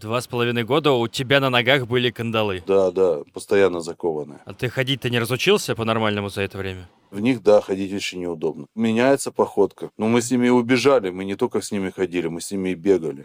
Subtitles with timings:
[0.00, 2.62] Два с половиной года у тебя на ногах были кандалы.
[2.68, 4.38] Да, да, постоянно закованные.
[4.44, 6.88] А ты ходить-то не разучился по-нормальному за это время?
[7.10, 8.66] В них, да, ходить очень неудобно.
[8.76, 9.90] Меняется походка.
[9.98, 12.74] Но мы с ними убежали, мы не только с ними ходили, мы с ними и
[12.76, 13.24] бегали.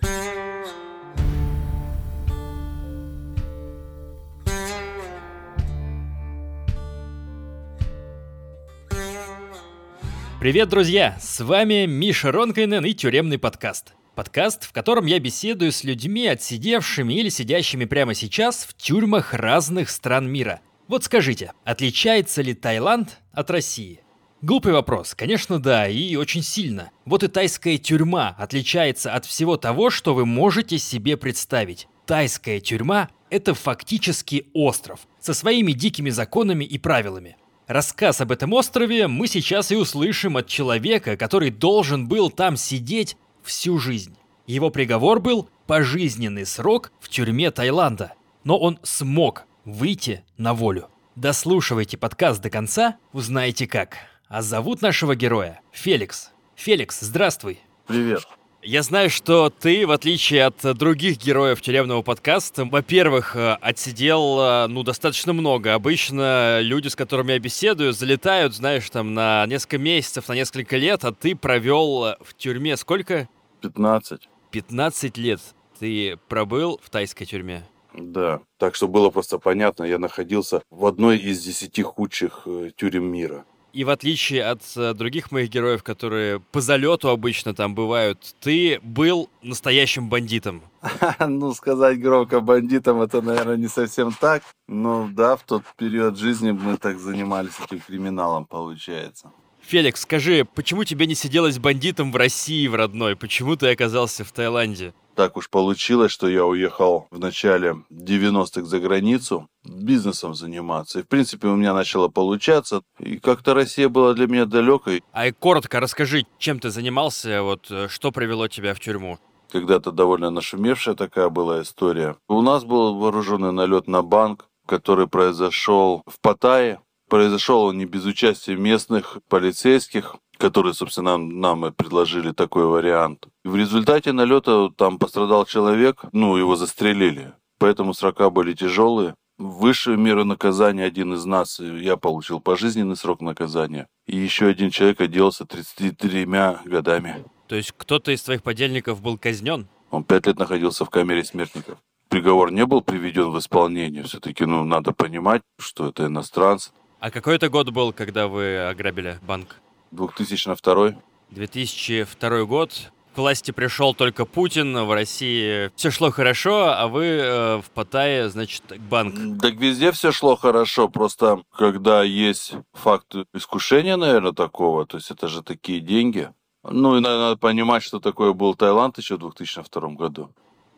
[10.40, 11.20] Привет, друзья!
[11.22, 13.94] С вами Миша Ронкайнен и Тюремный подкаст.
[14.16, 19.90] Подкаст, в котором я беседую с людьми, отсидевшими или сидящими прямо сейчас в тюрьмах разных
[19.90, 20.62] стран мира.
[20.88, 24.02] Вот скажите, отличается ли Таиланд от России?
[24.44, 26.92] Глупый вопрос, конечно, да, и очень сильно.
[27.06, 31.88] Вот и тайская тюрьма отличается от всего того, что вы можете себе представить.
[32.06, 37.38] Тайская тюрьма– это фактически остров со своими дикими законами и правилами.
[37.66, 43.18] Рассказ об этом острове мы сейчас и услышим от человека, который должен был там сидеть
[43.44, 44.16] всю жизнь.
[44.48, 48.14] Его приговор был пожизненный срок в тюрьме Таиланда.
[48.44, 50.90] Но он смог выйти на волю.
[51.16, 53.98] Дослушивайте подкаст до конца, узнаете как.
[54.28, 56.32] А зовут нашего героя Феликс.
[56.56, 57.60] Феликс, здравствуй.
[57.88, 58.24] Привет.
[58.66, 64.68] Я знаю, что ты, в отличие от других героев тюремного подкаста, во-первых, э, отсидел, э,
[64.68, 65.74] ну, достаточно много.
[65.74, 71.04] Обычно люди, с которыми я беседую, залетают, знаешь, там, на несколько месяцев, на несколько лет,
[71.04, 73.28] а ты провел э, в тюрьме сколько?
[73.60, 74.30] 15.
[74.52, 75.42] 15 лет
[75.80, 77.68] ты пробыл в тайской тюрьме.
[77.94, 78.40] Да.
[78.60, 82.48] Так что было просто понятно, я находился в одной из десяти худших
[82.78, 83.44] тюрем мира.
[83.74, 88.80] И в отличие от э, других моих героев, которые по залету обычно там бывают, ты
[88.84, 90.62] был настоящим бандитом.
[91.20, 94.44] Ну, сказать громко бандитом, это, наверное, не совсем так.
[94.68, 99.32] Но да, в тот период жизни мы так занимались этим криминалом, получается.
[99.66, 103.16] Феликс, скажи, почему тебе не сиделось бандитом в России, в родной?
[103.16, 104.94] Почему ты оказался в Таиланде?
[105.16, 111.00] Так уж получилось, что я уехал в начале 90-х за границу бизнесом заниматься.
[111.00, 112.82] И, в принципе, у меня начало получаться.
[113.00, 115.04] И как-то Россия была для меня далекой.
[115.12, 119.20] А и коротко расскажи, чем ты занимался, вот э, что привело тебя в тюрьму?
[119.52, 122.16] Когда-то довольно нашумевшая такая была история.
[122.28, 126.80] У нас был вооруженный налет на банк, который произошел в Паттайе.
[127.14, 133.28] Произошел он не без участия местных полицейских, которые, собственно, нам, нам и предложили такой вариант.
[133.46, 137.34] И в результате налета там пострадал человек, ну, его застрелили.
[137.60, 139.14] Поэтому срока были тяжелые.
[139.38, 143.86] Высшую меру наказания один из нас, я получил пожизненный срок наказания.
[144.08, 146.26] И еще один человек отделался 33
[146.66, 147.24] годами.
[147.48, 149.68] То есть кто-то из твоих подельников был казнен?
[149.92, 151.78] Он пять лет находился в камере смертников.
[152.10, 154.02] Приговор не был приведен в исполнение.
[154.02, 156.72] Все-таки, ну, надо понимать, что это иностранцы.
[157.04, 159.58] А какой это год был, когда вы ограбили банк?
[159.92, 160.94] 2002.
[161.32, 162.94] 2002 год.
[163.14, 168.30] К власти пришел только Путин, в России все шло хорошо, а вы э, в Паттайе,
[168.30, 169.42] значит, банк.
[169.42, 175.28] Так везде все шло хорошо, просто когда есть факт искушения, наверное, такого, то есть это
[175.28, 176.32] же такие деньги.
[176.64, 180.30] Ну и надо, надо понимать, что такое был Таиланд еще в 2002 году.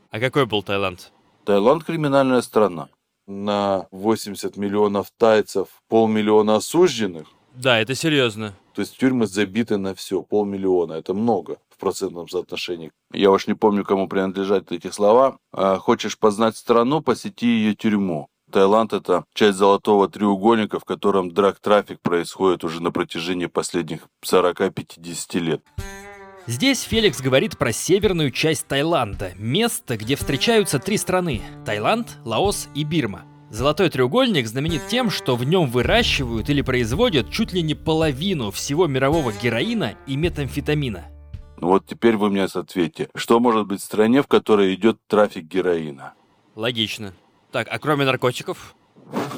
[0.10, 1.12] А какой был Таиланд?
[1.44, 2.90] Таиланд криминальная страна.
[3.28, 7.28] На 80 миллионов тайцев, полмиллиона осужденных.
[7.56, 8.54] Да, это серьезно.
[8.74, 10.94] То есть тюрьмы забиты на все, полмиллиона.
[10.94, 12.92] Это много в процентном соотношении.
[13.14, 15.38] Я уж не помню, кому принадлежат эти слова.
[15.54, 18.28] А, хочешь познать страну, посети ее тюрьму.
[18.52, 25.62] Таиланд– это часть золотого треугольника, в котором драг-трафик происходит уже на протяжении последних 40-50 лет.
[26.48, 32.84] Здесь Феликс говорит про северную часть Таиланда, место, где встречаются три страны– Таиланд, Лаос и
[32.84, 33.24] Бирма–
[33.56, 38.88] Золотой треугольник знаменит тем, что в нем выращивают или производят чуть ли не половину всего
[38.88, 41.06] мирового героина и метамфетамина.
[41.62, 45.46] Ну вот теперь вы мне ответьте, что может быть в стране, в которой идет трафик
[45.46, 46.16] героина?
[46.56, 47.14] Логично.
[47.52, 48.76] Так, а кроме наркотиков?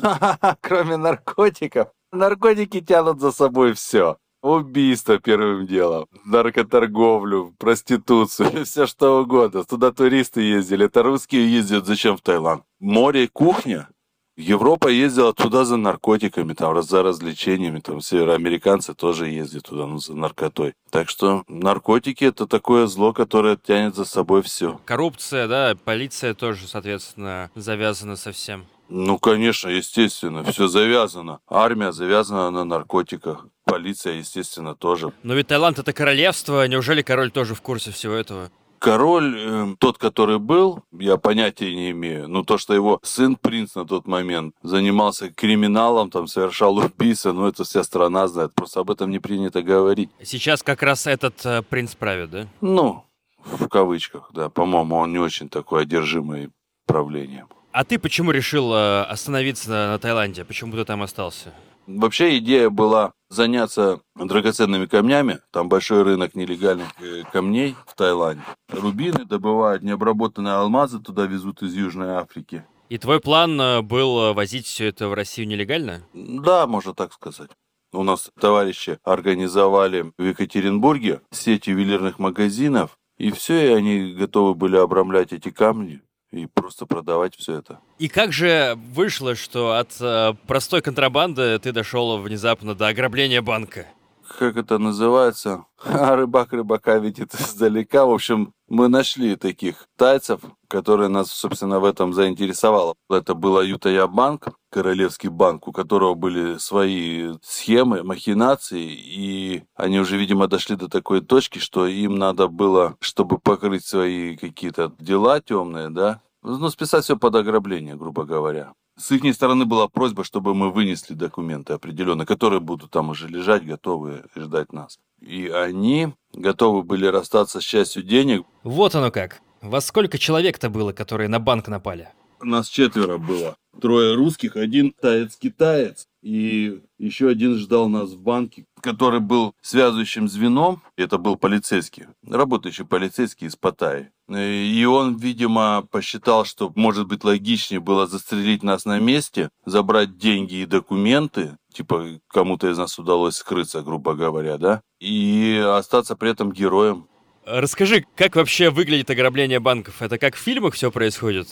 [0.61, 1.89] Кроме наркотиков?
[2.11, 4.17] Наркотики тянут за собой все.
[4.47, 9.65] Убийство первым делом, наркоторговлю, проституцию, все что угодно.
[9.65, 12.63] Туда туристы ездили, это русские ездят зачем в Таиланд?
[12.79, 13.89] Море, кухня?
[14.37, 20.15] Европа ездила туда за наркотиками, там, за развлечениями, там, североамериканцы тоже ездят туда, ну, за
[20.15, 20.75] наркотой.
[20.91, 24.79] Так что наркотики это такое зло, которое тянет за собой все.
[24.85, 28.65] Коррупция, да, полиция тоже, соответственно, завязана со всем.
[28.87, 31.39] Ну, конечно, естественно, все завязано.
[31.49, 33.45] Армия завязана на наркотиках.
[33.67, 35.11] Полиция, естественно, тоже.
[35.23, 38.49] Но ведь Таиланд это королевство, неужели король тоже в курсе всего этого?
[38.79, 42.29] Король, э, тот, который был, я понятия не имею.
[42.29, 47.47] Но то, что его сын принц на тот момент занимался криминалом, там совершал убийство, ну
[47.47, 48.53] это вся страна знает.
[48.53, 50.09] Просто об этом не принято говорить.
[50.23, 52.47] Сейчас как раз этот э, принц правит, да?
[52.61, 53.03] Ну,
[53.43, 54.49] В кавычках, да.
[54.49, 56.51] По-моему, он не очень такой одержимый
[56.85, 57.47] правлением.
[57.71, 60.45] А ты почему решил э, остановиться на, на Таиланде?
[60.45, 61.53] Почему ты там остался?
[61.87, 65.39] Вообще идея была заняться драгоценными камнями.
[65.51, 68.43] Там большой рынок нелегальных э, камней в Таиланде.
[68.69, 72.65] Рубины добывают, необработанные алмазы туда везут из Южной Африки.
[72.89, 76.03] И твой план э, был э, возить все это в Россию нелегально?
[76.13, 77.51] Да, можно так сказать.
[77.93, 84.77] У нас товарищи организовали в Екатеринбурге сеть ювелирных магазинов, и все, и они готовы были
[84.77, 86.01] обрамлять эти камни
[86.31, 87.79] и просто продавать все это.
[87.99, 93.87] И как же вышло, что от э, простой контрабанды ты дошел внезапно до ограбления банка?
[94.27, 98.05] Как это называется, а рыбак рыбака видит издалека.
[98.05, 102.95] В общем, мы нашли таких тайцев, которые нас, собственно, в этом заинтересовало.
[103.09, 110.17] Это был Аютая банк, королевский банк, у которого были свои схемы, махинации, и они уже,
[110.17, 115.89] видимо, дошли до такой точки, что им надо было, чтобы покрыть свои какие-то дела темные,
[115.89, 118.73] да, ну, списать все под ограбление, грубо говоря.
[118.97, 123.63] С их стороны была просьба, чтобы мы вынесли документы определенно, которые будут там уже лежать,
[123.63, 124.97] готовы ждать нас.
[125.21, 128.45] И они готовы были расстаться с частью денег.
[128.63, 129.39] Вот оно как.
[129.61, 132.09] Во сколько человек-то было, которые на банк напали?
[132.41, 133.55] Нас четверо было.
[133.81, 140.81] Трое русских, один таец-китаец и еще один ждал нас в банке, который был связывающим звеном.
[140.97, 144.09] Это был полицейский, работающий полицейский из Паттайи.
[144.29, 150.55] И он, видимо, посчитал, что может быть логичнее было застрелить нас на месте, забрать деньги
[150.55, 156.51] и документы, типа кому-то из нас удалось скрыться, грубо говоря, да, и остаться при этом
[156.51, 157.07] героем.
[157.45, 160.01] Расскажи, как вообще выглядит ограбление банков?
[160.01, 161.47] Это как в фильмах все происходит?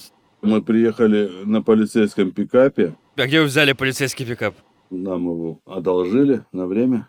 [0.46, 2.96] Мы приехали на полицейском пикапе.
[3.16, 4.56] А где вы взяли полицейский пикап?
[4.92, 7.08] Нам его одолжили на время.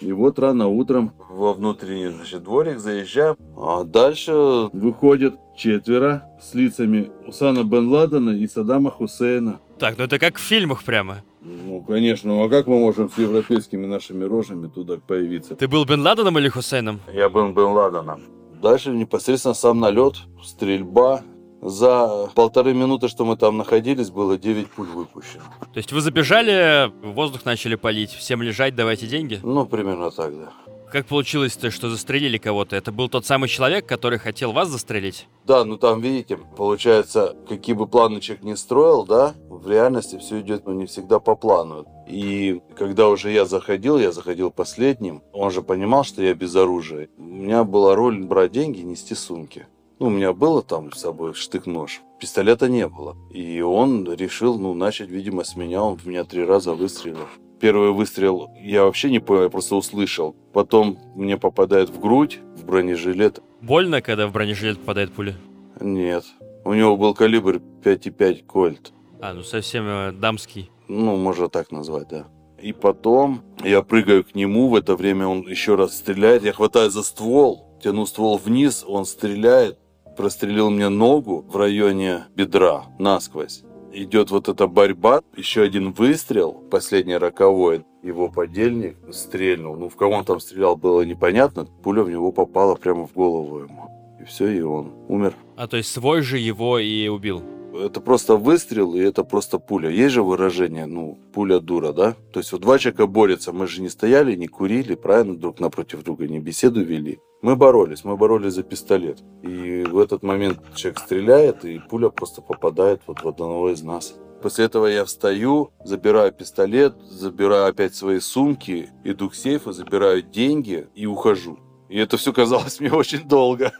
[0.00, 4.32] И вот рано утром во внутренний значит, дворик заезжаем, а дальше
[4.74, 9.58] выходят четверо с лицами Усана Бен Ладена и Саддама Хусейна.
[9.78, 11.22] Так, ну это как в фильмах прямо.
[11.40, 15.56] Ну, конечно, ну а как мы можем с европейскими нашими рожами туда появиться?
[15.56, 17.00] Ты был Бен Ладеном или Хусейном?
[17.14, 18.20] Я был Бен Ладеном.
[18.60, 21.22] Дальше непосредственно сам налет, стрельба,
[21.60, 25.44] за полторы минуты, что мы там находились, было 9 пуль выпущено.
[25.72, 29.40] То есть вы забежали, воздух начали палить, всем лежать, давайте деньги?
[29.42, 30.52] Ну, примерно так, да.
[30.90, 32.76] Как получилось-то, что застрелили кого-то?
[32.76, 35.26] Это был тот самый человек, который хотел вас застрелить?
[35.44, 40.40] Да, ну там, видите, получается, какие бы планы человек не строил, да, в реальности все
[40.40, 41.86] идет, ну, не всегда по плану.
[42.08, 47.08] И когда уже я заходил, я заходил последним, он же понимал, что я без оружия.
[47.18, 49.66] У меня была роль брать деньги нести сумки.
[49.98, 52.02] Ну, у меня было там с собой штык-нож.
[52.20, 53.16] Пистолета не было.
[53.30, 55.82] И он решил, ну, начать, видимо, с меня.
[55.82, 57.28] Он в меня три раза выстрелил.
[57.60, 60.36] Первый выстрел я вообще не понял, я просто услышал.
[60.52, 63.42] Потом мне попадает в грудь, в бронежилет.
[63.62, 65.34] Больно, когда в бронежилет попадает пуля?
[65.80, 66.24] Нет.
[66.64, 68.92] У него был калибр 5,5 кольт.
[69.22, 70.70] А, ну совсем э, дамский.
[70.88, 72.26] Ну, можно так назвать, да.
[72.60, 76.90] И потом я прыгаю к нему, в это время он еще раз стреляет, я хватаю
[76.90, 79.78] за ствол, тяну ствол вниз, он стреляет,
[80.16, 83.62] прострелил мне ногу в районе бедра насквозь.
[83.92, 89.76] Идет вот эта борьба, еще один выстрел, последний роковой, его подельник стрельнул.
[89.76, 91.66] Ну, в кого он там стрелял, было непонятно.
[91.82, 94.18] Пуля в него попала прямо в голову ему.
[94.20, 95.34] И все, и он умер.
[95.56, 97.42] А то есть свой же его и убил?
[97.84, 99.90] Это просто выстрел, и это просто пуля.
[99.90, 102.16] Есть же выражение, ну, пуля дура, да?
[102.32, 106.02] То есть вот два человека борются, мы же не стояли, не курили, правильно, друг напротив
[106.02, 107.18] друга, не беседу вели.
[107.42, 109.22] Мы боролись, мы боролись за пистолет.
[109.42, 114.14] И в этот момент человек стреляет, и пуля просто попадает вот в одного из нас.
[114.42, 120.86] После этого я встаю, забираю пистолет, забираю опять свои сумки, иду к сейфу, забираю деньги
[120.94, 121.58] и ухожу.
[121.88, 123.72] И это все казалось мне очень долго.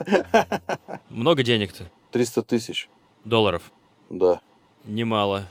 [1.11, 1.91] Много денег-то?
[2.13, 2.89] 300 тысяч.
[3.25, 3.73] Долларов?
[4.11, 4.41] Да.
[4.85, 5.49] Немало.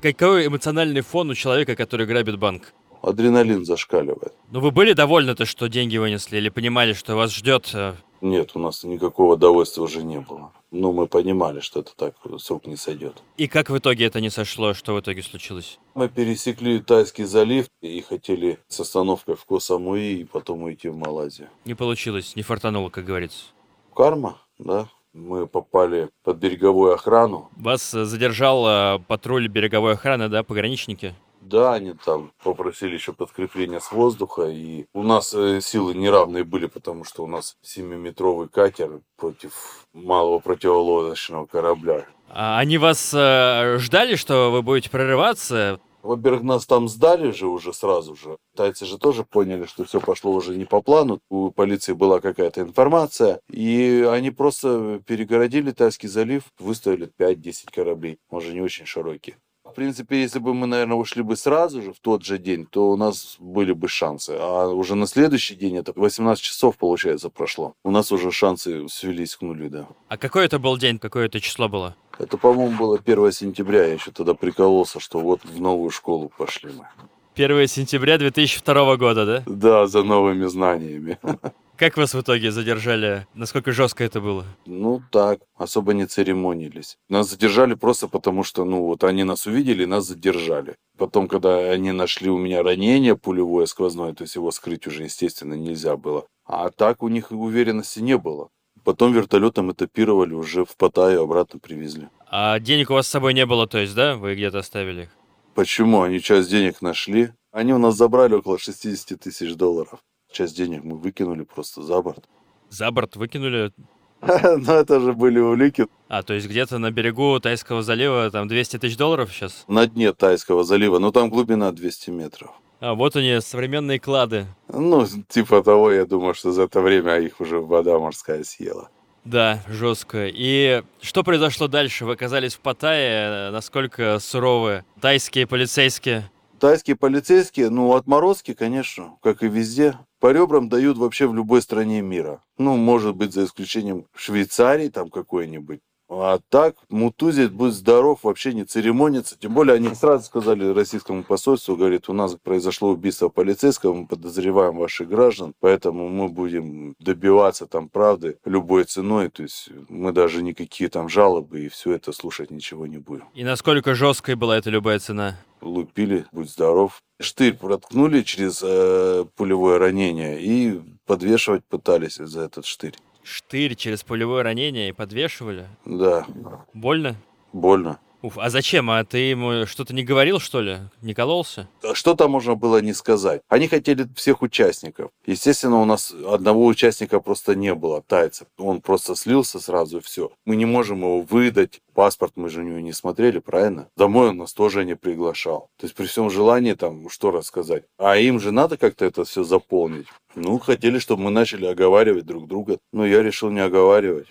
[0.00, 2.72] Какой эмоциональный фон у человека, который грабит банк?
[3.02, 4.32] Адреналин зашкаливает.
[4.50, 7.70] Ну вы были довольны то, что деньги вынесли, или понимали, что вас ждет?
[7.74, 7.94] Э?
[8.20, 10.52] Нет, у нас никакого удовольствия уже не было.
[10.70, 13.22] Ну, мы понимали, что это так с рук не сойдет.
[13.36, 14.72] И как в итоге это не сошло?
[14.72, 15.78] Что в итоге случилось?
[15.94, 21.48] Мы пересекли Тайский залив и хотели с остановкой в Косамуи и потом уйти в Малайзию.
[21.64, 23.46] Не получилось, не фартануло, как говорится.
[23.94, 27.50] Карма, да мы попали под береговую охрану.
[27.56, 31.14] Вас э, задержал э, патруль береговой охраны, да, пограничники?
[31.40, 36.66] Да, они там попросили еще подкрепление с воздуха, и у нас э, силы неравные были,
[36.66, 42.06] потому что у нас 7-метровый катер против малого противолодочного корабля.
[42.30, 45.80] А они вас э, ждали, что вы будете прорываться?
[46.02, 48.36] Во-первых, нас там сдали же уже сразу же.
[48.56, 51.20] Тайцы же тоже поняли, что все пошло уже не по плану.
[51.30, 53.40] У полиции была какая-то информация.
[53.48, 58.18] И они просто перегородили Тайский залив, выставили 5-10 кораблей.
[58.30, 59.36] Может, не очень широкие.
[59.64, 62.90] В принципе, если бы мы, наверное, ушли бы сразу же в тот же день, то
[62.90, 64.36] у нас были бы шансы.
[64.38, 67.72] А уже на следующий день, это 18 часов, получается, прошло.
[67.82, 69.88] У нас уже шансы свелись к нулю, да.
[70.08, 71.96] А какой это был день, какое это число было?
[72.18, 73.86] Это, по-моему, было 1 сентября.
[73.86, 76.86] Я еще тогда прикололся, что вот в новую школу пошли мы.
[77.34, 79.42] 1 сентября 2002 года, да?
[79.46, 81.18] Да, за новыми знаниями.
[81.76, 83.26] Как вас в итоге задержали?
[83.34, 84.44] Насколько жестко это было?
[84.66, 86.98] Ну так, особо не церемонились.
[87.08, 90.76] Нас задержали просто потому, что, ну вот, они нас увидели, нас задержали.
[90.98, 95.54] Потом, когда они нашли у меня ранение пулевое сквозное, то есть его скрыть уже, естественно,
[95.54, 96.26] нельзя было.
[96.44, 98.50] А так у них уверенности не было.
[98.84, 102.08] Потом вертолетом этапировали, уже в Паттайю обратно привезли.
[102.28, 104.16] А денег у вас с собой не было, то есть, да?
[104.16, 105.08] Вы где-то оставили их?
[105.54, 106.02] Почему?
[106.02, 107.32] Они часть денег нашли.
[107.52, 110.00] Они у нас забрали около 60 тысяч долларов.
[110.32, 112.24] Часть денег мы выкинули просто за борт.
[112.70, 113.72] За борт выкинули?
[114.22, 115.86] Ну, это же были улики.
[116.08, 119.64] А, то есть где-то на берегу Тайского залива там 200 тысяч долларов сейчас?
[119.66, 122.50] На дне Тайского залива, но там глубина 200 метров.
[122.82, 124.46] А вот они, современные клады.
[124.66, 128.88] Ну, типа того, я думаю, что за это время их уже вода морская съела.
[129.24, 130.26] Да, жестко.
[130.26, 132.04] И что произошло дальше?
[132.04, 133.52] Вы оказались в Паттайе.
[133.52, 136.28] Насколько суровые тайские полицейские?
[136.58, 139.96] Тайские полицейские, ну, отморозки, конечно, как и везде.
[140.18, 142.42] По ребрам дают вообще в любой стране мира.
[142.58, 145.78] Ну, может быть, за исключением Швейцарии там какой-нибудь.
[146.14, 149.36] А так, мутузит, будь здоров, вообще не церемонится.
[149.38, 154.76] Тем более, они сразу сказали российскому посольству, говорит, у нас произошло убийство полицейского, мы подозреваем
[154.76, 159.30] ваших граждан, поэтому мы будем добиваться там правды любой ценой.
[159.30, 163.24] То есть мы даже никакие там жалобы и все это слушать ничего не будем.
[163.32, 165.38] И насколько жесткой была эта любая цена?
[165.62, 167.00] Лупили, будь здоров.
[167.20, 174.42] Штырь проткнули через э, пулевое ранение и подвешивать пытались за этот штырь штырь через пулевое
[174.42, 175.66] ранение и подвешивали?
[175.84, 176.26] Да.
[176.74, 177.16] Больно?
[177.52, 177.98] Больно.
[178.22, 178.88] Уф, а зачем?
[178.88, 180.78] А ты ему что-то не говорил, что ли?
[181.00, 181.68] Не кололся?
[181.92, 183.42] Что там можно было не сказать?
[183.48, 185.10] Они хотели всех участников.
[185.26, 188.46] Естественно, у нас одного участника просто не было, тайца.
[188.58, 190.30] Он просто слился сразу и все.
[190.46, 191.80] Мы не можем его выдать.
[191.94, 193.88] Паспорт мы же у него не смотрели, правильно?
[193.96, 195.68] Домой он нас тоже не приглашал.
[195.80, 197.82] То есть при всем желании там что рассказать.
[197.98, 200.06] А им же надо как-то это все заполнить.
[200.36, 202.78] Ну, хотели, чтобы мы начали оговаривать друг друга.
[202.92, 204.28] Но я решил не оговаривать.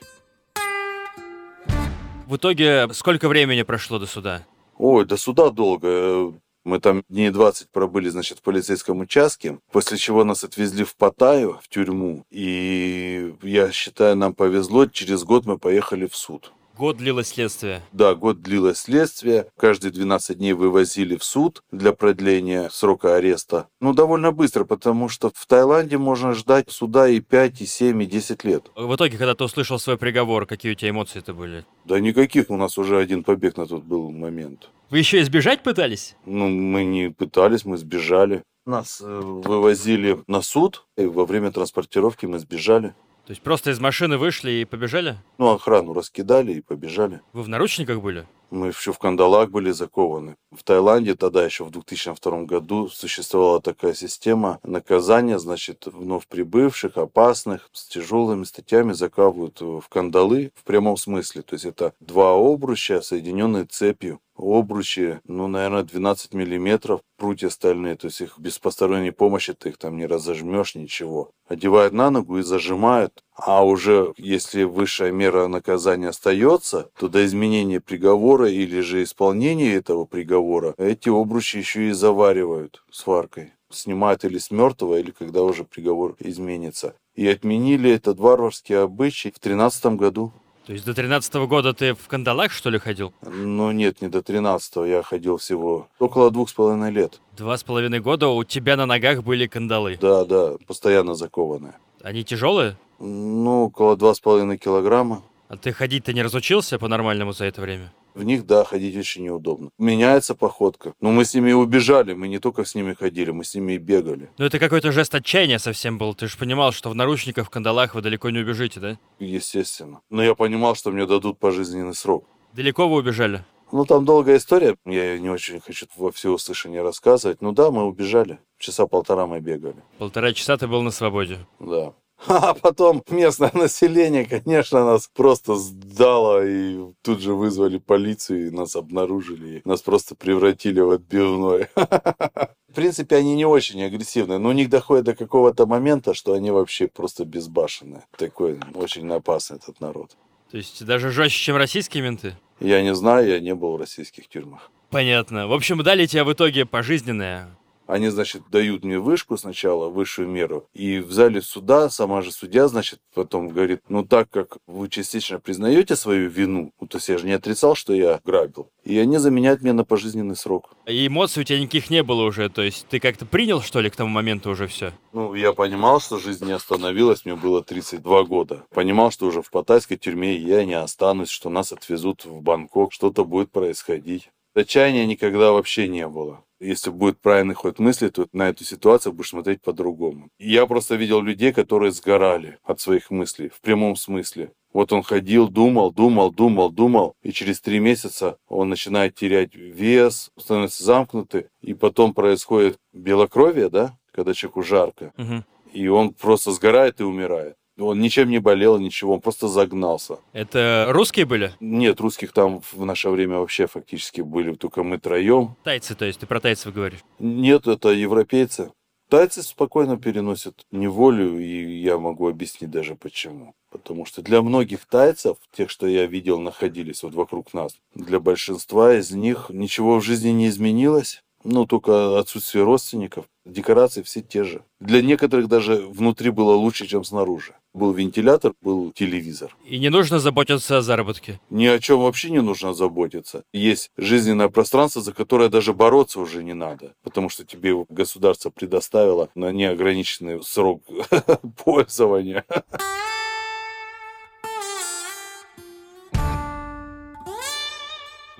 [2.32, 4.48] В итоге сколько времени прошло до суда?
[4.78, 6.34] Ой, до суда долго.
[6.64, 11.60] Мы там дней 20 пробыли, значит, в полицейском участке, после чего нас отвезли в Паттайю,
[11.62, 12.24] в тюрьму.
[12.30, 16.54] И я считаю, нам повезло, через год мы поехали в суд.
[16.78, 17.82] Год длилось следствие.
[17.92, 19.48] Да, год длилось следствие.
[19.58, 23.68] Каждые 12 дней вывозили в суд для продления срока ареста.
[23.80, 28.06] Ну, довольно быстро, потому что в Таиланде можно ждать суда и 5, и 7, и
[28.06, 28.72] 10 лет.
[28.76, 31.66] В итоге, когда ты услышал свой приговор, какие у тебя эмоции это были?
[31.86, 34.70] Да никаких, у нас уже один побег на тот был момент.
[34.90, 36.16] Вы еще избежать пытались?
[36.26, 38.44] Ну, мы не пытались, мы сбежали.
[38.66, 42.94] Нас э, вывозили на суд, и во время транспортировки мы сбежали.
[43.26, 45.18] То есть просто из машины вышли и побежали?
[45.38, 47.22] Ну, охрану раскидали и побежали.
[47.34, 48.26] Вы в наручниках были?
[48.50, 50.36] Мы еще в кандалах были закованы.
[50.52, 57.70] В Таиланде тогда еще в 2002 году существовала такая система наказания, значит, вновь прибывших, опасных,
[57.72, 61.44] с тяжелыми статьями заковывают в кандалы в прямом смысле.
[61.44, 68.08] То есть это два обруча, соединенные цепью обручи, ну, наверное, 12 миллиметров, прутья стальные, то
[68.08, 71.32] есть их без посторонней помощи ты их там не разожмешь, ничего.
[71.48, 77.80] Одевают на ногу и зажимают, а уже если высшая мера наказания остается, то до изменения
[77.80, 83.54] приговора или же исполнения этого приговора эти обручи еще и заваривают сваркой.
[83.70, 86.94] Снимают или с мертвого, или когда уже приговор изменится.
[87.16, 90.34] И отменили этот варварский обычай в 13 году.
[90.66, 93.14] То есть до 13 -го года ты в кандалах, что ли, ходил?
[93.22, 94.88] Ну нет, не до 13 -го.
[94.88, 97.20] я ходил всего около двух с половиной лет.
[97.36, 99.98] Два с половиной года у тебя на ногах были кандалы?
[100.00, 101.74] Да, да, постоянно закованные.
[102.04, 102.76] Они тяжелые?
[103.00, 105.24] Ну, около два с половиной килограмма.
[105.50, 107.92] А ты ходить-то не разучился по-нормальному за это время?
[108.14, 109.70] В них, да, ходить очень неудобно.
[109.78, 110.94] Меняется походка.
[111.00, 112.14] Но мы с ними и убежали.
[112.14, 114.30] Мы не только с ними ходили, мы с ними и бегали.
[114.38, 116.14] Ну это какой-то жест отчаяния совсем был.
[116.14, 118.98] Ты же понимал, что в наручниках, в кандалах вы далеко не убежите, да?
[119.20, 120.02] Естественно.
[120.10, 122.26] Но я понимал, что мне дадут пожизненный срок.
[122.54, 123.44] Далеко вы убежали?
[123.72, 124.76] Ну, там долгая история.
[124.86, 127.42] Я не очень хочу во всеуслышание рассказывать.
[127.42, 128.40] Ну да, мы убежали.
[128.58, 129.78] Часа полтора мы бегали.
[129.98, 131.40] Полтора часа ты был на свободе?
[131.60, 131.94] Да.
[132.28, 138.76] А потом местное население, конечно, нас просто сдало, и тут же вызвали полицию, и нас
[138.76, 141.68] обнаружили, и нас просто превратили в отбивной.
[141.76, 146.52] В принципе, они не очень агрессивные, но у них доходит до какого-то момента, что они
[146.52, 148.06] вообще просто безбашенные.
[148.18, 150.12] Такой очень опасный этот народ.
[150.52, 152.38] То есть даже жестче, чем российские менты?
[152.62, 154.72] Я не знаю, я не был в российских тюрьмах.
[154.90, 155.48] Понятно.
[155.48, 157.50] В общем, дали тебе в итоге пожизненное.
[157.92, 160.70] Они, значит, дают мне вышку сначала, высшую меру.
[160.74, 165.42] И в зале суда сама же судья, значит, потом говорит, ну так как вы частично
[165.42, 169.18] признаете свою вину, ну, то есть я же не отрицал, что я грабил, и они
[169.18, 170.74] заменяют меня на пожизненный срок.
[170.86, 173.90] И эмоций у тебя никаких не было уже, то есть ты как-то принял, что ли,
[173.90, 174.94] к тому моменту уже все?
[175.12, 178.64] Ну, я понимал, что жизнь не остановилась, мне было 32 года.
[178.74, 183.26] Понимал, что уже в паттайской тюрьме я не останусь, что нас отвезут в Бангкок, что-то
[183.26, 184.30] будет происходить.
[184.54, 186.44] Отчаяния никогда вообще не было.
[186.60, 190.30] Если будет правильный ход мысли, то на эту ситуацию будешь смотреть по-другому.
[190.38, 194.52] Я просто видел людей, которые сгорали от своих мыслей, в прямом смысле.
[194.74, 200.30] Вот он ходил, думал, думал, думал, думал, и через три месяца он начинает терять вес,
[200.38, 205.44] становится замкнутый, и потом происходит белокровие, да, когда человеку жарко, Угу.
[205.74, 207.56] и он просто сгорает и умирает.
[207.82, 210.20] Он ничем не болел, ничего, он просто загнался.
[210.34, 211.54] Это русские были?
[211.60, 215.56] Нет, русских там в наше время вообще фактически были только мы троем.
[215.64, 217.00] Тайцы, то есть ты про тайцев говоришь.
[217.20, 218.72] Нет, это европейцы.
[219.12, 223.56] Тайцы спокойно переносят неволю, и я могу объяснить даже почему.
[223.70, 228.94] Потому что для многих тайцев, тех, что я видел, находились вот вокруг нас, для большинства
[228.94, 231.24] из них ничего в жизни не изменилось.
[231.44, 233.26] Ну, только отсутствие родственников.
[233.46, 234.64] Декорации все те же.
[234.80, 237.56] Для некоторых даже внутри было лучше, чем снаружи.
[237.74, 239.56] Был вентилятор, был телевизор.
[239.66, 241.40] И не нужно заботиться о заработке.
[241.50, 243.44] Ни о чем вообще не нужно заботиться.
[243.54, 246.94] Есть жизненное пространство, за которое даже бороться уже не надо.
[247.04, 250.84] Потому что тебе его государство предоставило на неограниченный срок
[251.64, 252.46] пользования.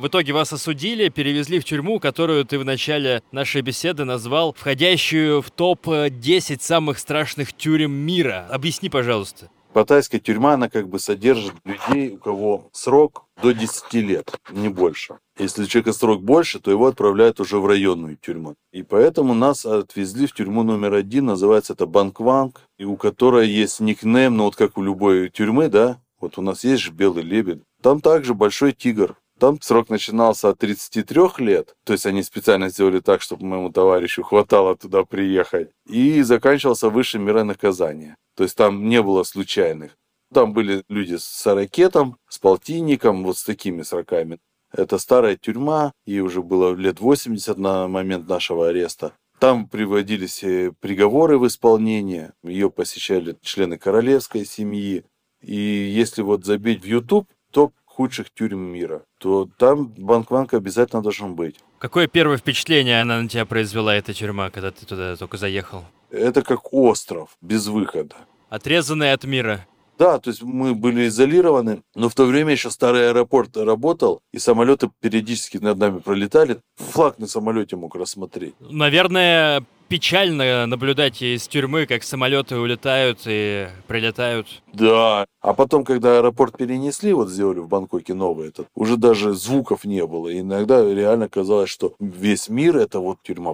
[0.02, 5.44] В итоге вас осудили, перевезли в тюрьму, которую ты в начале нашей беседы назвал входящую
[5.44, 8.48] в топ-10 самых страшных тюрем мира.
[8.50, 9.52] Объясни, пожалуйста.
[9.74, 15.20] Паттайская тюрьма, она как бы содержит людей, у кого срок до 10 лет, не больше.
[15.38, 18.56] Если у человека срок больше, то его отправляют уже в районную тюрьму.
[18.74, 23.80] И поэтому нас отвезли в тюрьму номер один, называется это Банкванг, и у которой есть
[23.80, 27.62] никнейм, ну вот как у любой тюрьмы, да, вот у нас есть же белый лебедь.
[27.84, 29.16] Там также большой тигр.
[29.42, 34.22] Там срок начинался от 33 лет, то есть они специально сделали так, чтобы моему товарищу
[34.22, 38.16] хватало туда приехать, и заканчивался высшей мерой наказания.
[38.36, 39.98] То есть там не было случайных.
[40.32, 44.38] Там были люди с ракетом, с полтинником, вот с такими сроками.
[44.72, 49.14] Это старая тюрьма, ей уже было лет 80 на момент нашего ареста.
[49.40, 55.04] Там приводились э, приговоры в исполнение, ее посещали члены королевской семьи.
[55.42, 61.36] И если вот забить в YouTube, топ худших тюрем мира, то там Банкванг обязательно должен
[61.36, 61.58] быть.
[61.78, 65.86] Какое первое впечатление она на тебя произвела, эта тюрьма, когда ты туда только заехал?
[66.10, 68.16] Это как остров без выхода.
[68.50, 69.68] Отрезанный от мира.
[70.02, 74.40] Да, то есть мы были изолированы, но в то время еще старый аэропорт работал, и
[74.40, 76.58] самолеты периодически над нами пролетали.
[76.78, 78.56] Флаг на самолете мог рассмотреть.
[78.60, 84.48] Наверное, печально наблюдать из тюрьмы, как самолеты улетают и прилетают.
[84.74, 85.28] Да.
[85.40, 90.04] А потом, когда аэропорт перенесли, вот сделали в Бангкоке новый этот, уже даже звуков не
[90.08, 90.30] было.
[90.30, 93.54] И иногда реально казалось, что весь мир это вот тюрьма.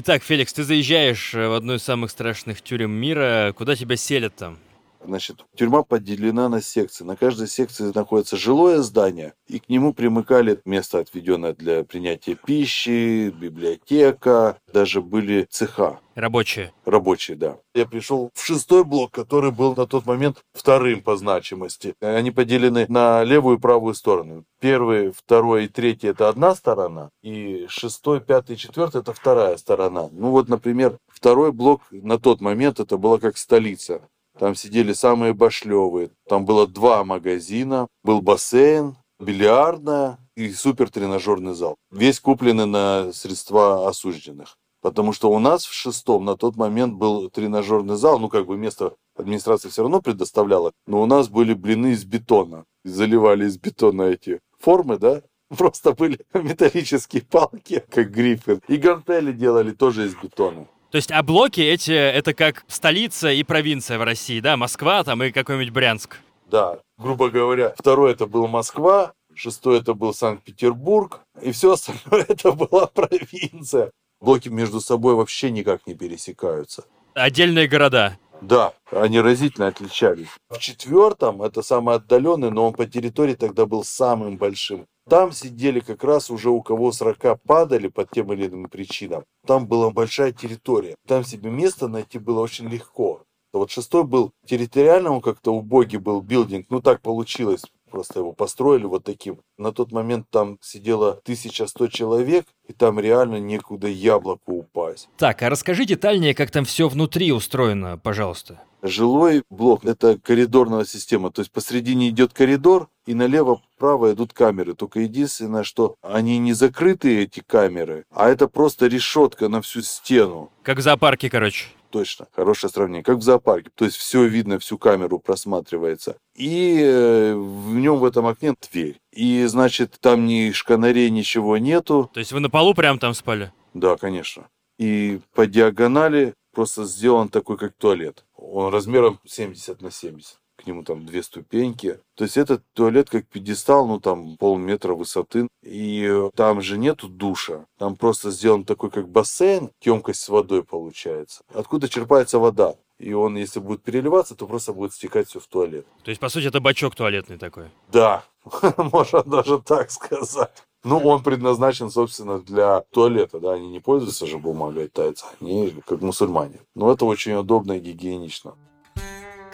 [0.00, 3.52] Итак, Феликс, ты заезжаешь в одну из самых страшных тюрем мира.
[3.58, 4.56] Куда тебя селят там?
[5.04, 7.04] Значит, тюрьма поделена на секции.
[7.04, 13.30] На каждой секции находится жилое здание, и к нему примыкали место, отведенное для принятия пищи,
[13.30, 16.00] библиотека, даже были цеха.
[16.14, 16.72] Рабочие.
[16.84, 17.58] Рабочие, да.
[17.74, 21.94] Я пришел в шестой блок, который был на тот момент вторым по значимости.
[22.00, 24.44] Они поделены на левую и правую сторону.
[24.60, 30.08] Первый, второй и третий– это одна сторона, и шестой, пятый и четвертый– это вторая сторона.
[30.10, 34.02] Ну вот, например, второй блок на тот момент это была как столица.
[34.38, 36.10] Там сидели самые башлевые.
[36.28, 41.76] Там было два магазина, был бассейн, бильярдная и супер тренажерный зал.
[41.90, 44.56] Весь купленный на средства осужденных.
[44.80, 48.56] Потому что у нас в шестом на тот момент был тренажерный зал, ну как бы
[48.56, 52.64] место администрация все равно предоставляла, но у нас были блины из бетона.
[52.84, 55.22] Заливали из бетона эти формы, да,
[55.56, 58.60] просто были металлические палки, как гриффин.
[58.68, 60.68] И гантели делали тоже из бетона.
[60.90, 64.56] То есть, а блоки эти, это как столица и провинция в России, да?
[64.56, 66.16] Москва там и какой-нибудь Брянск.
[66.50, 72.52] Да, грубо говоря, второй это был Москва, шестой это был Санкт-Петербург, и все остальное это
[72.52, 73.90] была провинция.
[74.20, 76.84] Блоки между собой вообще никак не пересекаются.
[77.14, 78.18] отдельные города.
[78.40, 80.28] Да, они разительно отличались.
[80.48, 84.86] В четвертом, это самый отдаленный, но он по территории тогда был самым большим.
[85.08, 89.24] Там сидели как раз уже у кого срока падали по тем или иным причинам.
[89.46, 90.96] Там была большая территория.
[91.06, 93.22] Там себе место найти было очень легко.
[93.54, 96.66] Вот шестой был территориально, он как-то убогий был билдинг.
[96.68, 97.62] Ну так получилось.
[97.90, 99.40] Просто его построили вот таким.
[99.56, 105.08] На тот момент там сидело 1100 человек, и там реально некуда яблоку упасть.
[105.16, 108.60] Так, а расскажи детальнее, как там все внутри устроено, пожалуйста.
[108.82, 114.74] Жилой блок– это коридорная система, то есть посредине идет коридор, и налево-право идут камеры.
[114.74, 120.52] Только единственное, что они не закрытые, эти камеры, а это просто решетка на всю стену.
[120.62, 121.66] Как в зоопарке, короче.
[121.90, 123.02] Точно, хорошее сравнение.
[123.02, 123.70] Как в зоопарке.
[123.74, 126.16] То есть все видно, всю камеру просматривается.
[126.34, 129.00] И э, в нем в этом окне дверь.
[129.12, 132.10] И значит, там ни шканарей, ничего нету.
[132.12, 133.52] То есть вы на полу прям там спали?
[133.74, 134.48] Да, конечно.
[134.78, 138.24] И по диагонали просто сделан такой, как туалет.
[138.36, 142.00] Он размером 70 на 70 к нему там две ступеньки.
[142.14, 145.48] То есть этот туалет как пьедестал, ну там полметра высоты.
[145.62, 147.66] И там же нету душа.
[147.78, 151.42] Там просто сделан такой как бассейн, емкость с водой получается.
[151.54, 152.74] Откуда черпается вода?
[152.98, 155.86] И он, если будет переливаться, то просто будет стекать все в туалет.
[156.02, 157.66] То есть, по сути, это бачок туалетный такой?
[157.92, 158.24] Да,
[158.76, 160.64] можно даже так сказать.
[160.84, 166.00] Ну, он предназначен, собственно, для туалета, да, они не пользуются же бумагой тайцы, они как
[166.00, 166.60] мусульмане.
[166.74, 168.54] Но это очень удобно и гигиенично.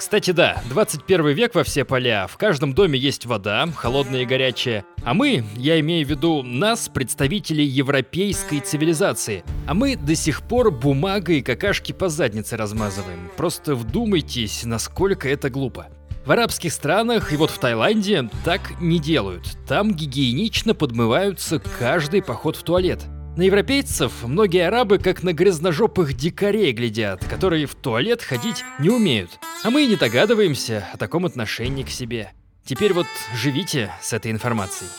[0.05, 4.85] Кстати, да, 21 век во все поля, в каждом доме есть вода, холодная и горячая.
[5.03, 10.71] А мы, я имею в виду нас, представителей европейской цивилизации, а мы до сих пор
[10.71, 13.31] бумагой и какашки по заднице размазываем.
[13.39, 15.87] Просто вдумайтесь, насколько это глупо.
[16.27, 19.57] В арабских странах и вот в Таиланде так не делают.
[19.67, 23.01] Там гигиенично подмываются каждый поход в туалет.
[23.37, 29.41] На европейцев многие арабы как на грязножопых дикарей глядят, которые в туалет ходить не умеют.
[29.65, 32.33] А мы и не догадываемся о таком отношении к себе.
[32.65, 34.91] Теперь вот живите с этой информацией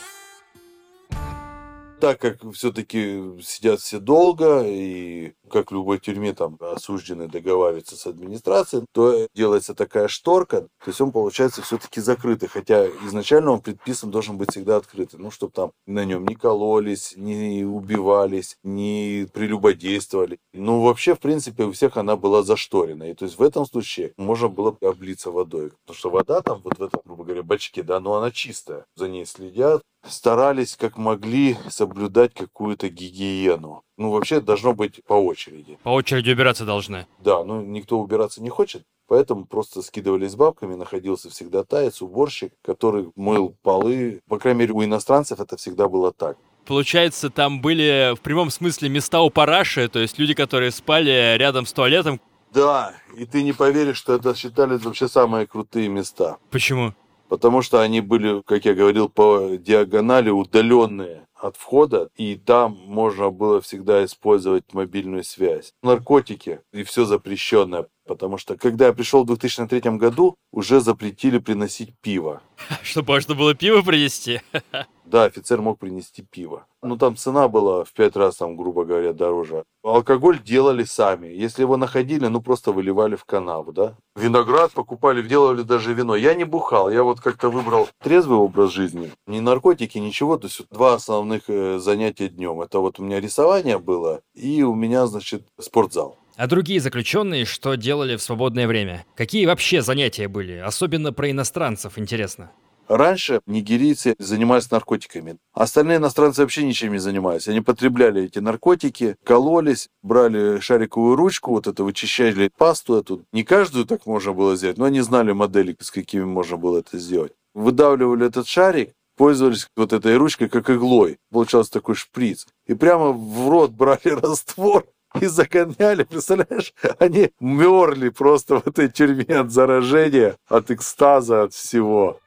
[2.06, 8.08] так как все-таки сидят все долго, и как в любой тюрьме там осужденный договаривается с
[8.08, 14.12] администрацией, то делается такая шторка, то есть он получается все-таки закрытый, хотя изначально он предписан
[14.12, 20.40] должен быть всегда открытый, ну, чтобы там на нем не кололись, не убивались, не прелюбодействовали.
[20.54, 24.14] Ну, вообще, в принципе, у всех она была зашторена, и то есть в этом случае
[24.18, 28.00] можно было облиться водой, потому что вода там вот в этом, грубо говоря, бачке, да,
[28.00, 33.84] но она чистая, за ней следят, старались как могли соблюдать какую-то гигиену.
[33.98, 35.78] Ну, вообще должно быть по очереди.
[35.84, 37.08] По очереди убираться должны.
[37.20, 43.12] Да, ну никто убираться не хочет, поэтому просто скидывались бабками, находился всегда таец, уборщик, который
[43.16, 44.22] мыл полы.
[44.28, 46.38] По крайней мере, у иностранцев это всегда было так.
[46.66, 51.66] Получается, там были в прямом смысле места у параши, то есть люди, которые спали рядом
[51.66, 52.20] с туалетом.
[52.52, 56.38] Да, и ты не поверишь, что это считались вообще самые крутые места.
[56.52, 56.94] Почему?
[57.30, 63.30] потому что они были, как я говорил, по диагонали удаленные от входа, и там можно
[63.30, 65.74] было всегда использовать мобильную связь.
[65.84, 71.94] Наркотики и все запрещенное, потому что когда я пришел в 2003 году, уже запретили приносить
[72.02, 72.42] пиво.
[72.84, 74.42] Чтобы можно было пиво принести?
[75.06, 76.66] Да, офицер мог принести пиво.
[76.82, 79.64] Ну, там цена была в пять раз, там, грубо говоря, дороже.
[79.84, 81.28] Алкоголь делали сами.
[81.28, 83.96] Если его находили, ну, просто выливали в канаву, да.
[84.16, 86.16] Виноград покупали, делали даже вино.
[86.16, 89.12] Я не бухал, я вот как-то выбрал трезвый образ жизни.
[89.28, 90.38] Ни наркотики, ничего.
[90.38, 92.62] То есть два основных э, занятия днем.
[92.62, 96.18] Это вот у меня рисование было, и у меня, значит, спортзал.
[96.38, 99.06] А другие заключенные что делали в свободное время?
[99.16, 100.58] Какие вообще занятия были?
[100.58, 102.52] Особенно про иностранцев интересно.
[102.88, 105.38] Раньше нигерийцы занимались наркотиками.
[105.54, 107.48] Остальные иностранцы вообще ничем не занимались.
[107.48, 113.26] Они потребляли эти наркотики, кололись, брали шариковую ручку, вот это вычищали пасту эту.
[113.32, 116.98] Не каждую так можно было сделать, но они знали модели, с какими можно было это
[116.98, 117.34] сделать.
[117.54, 121.18] Выдавливали этот шарик, пользовались вот этой ручкой как иглой.
[121.32, 122.48] Получался такой шприц.
[122.68, 124.86] И прямо в рот брали раствор
[125.22, 126.74] и загоняли, представляешь?
[127.00, 132.20] Они мерли просто в этой тюрьме от заражения, от экстаза, от всего.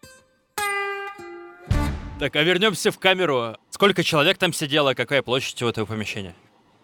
[2.19, 3.57] Так, а вернемся в камеру.
[3.71, 6.35] Сколько человек там сидело, какая площадь у этого помещения?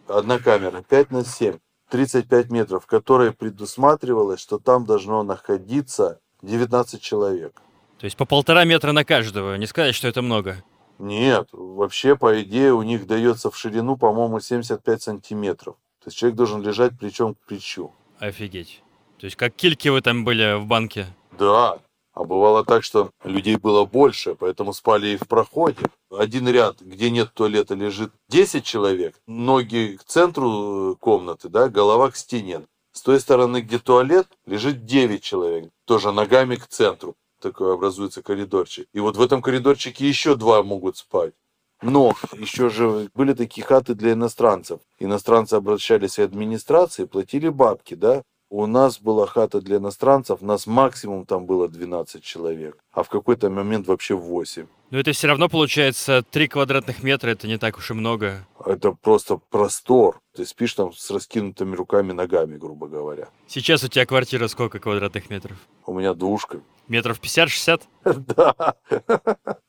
[0.06, 1.58] Одна камера, 5 на 7,
[1.90, 7.60] 35 метров, в которой предусматривалось, что там должно находиться 19 человек.
[7.98, 10.62] То есть по полтора метра на каждого, не сказать, что это много.
[11.00, 15.74] Нет, вообще, по идее, у них дается в ширину, по-моему, 75 сантиметров.
[15.98, 17.92] То есть человек должен лежать плечом к плечу.
[18.20, 18.82] Офигеть.
[19.18, 21.06] То есть как кильки вы там были в банке?
[21.36, 21.78] Да,
[22.14, 25.82] а бывало так, что людей было больше, поэтому спали и в проходе.
[26.10, 32.10] Один ряд, где нет туалета, лежит 10 человек, ноги к центру э, комнаты, да, голова
[32.10, 32.62] к стене.
[32.92, 37.16] С той стороны, где туалет, лежит 9 человек, тоже ногами к центру.
[37.40, 38.86] Такой образуется коридорчик.
[38.92, 41.34] И вот в этом коридорчике еще два могут спать.
[41.82, 44.80] Но еще же были такие хаты для иностранцев.
[44.98, 48.22] Иностранцы обращались к администрации, платили бабки, да?
[48.50, 53.50] У нас была хата для иностранцев, нас максимум там было 12 человек, а в какой-то
[53.50, 54.66] момент вообще 8.
[54.90, 58.46] Но это все равно получается 3 квадратных метра, это не так уж и много.
[58.64, 60.20] Это просто простор.
[60.36, 63.28] Ты спишь там с раскинутыми руками, ногами, грубо говоря.
[63.48, 65.56] Сейчас у тебя квартира сколько квадратных метров?
[65.86, 66.60] У меня двушка.
[66.86, 67.82] Метров 50-60?
[68.36, 68.74] Да.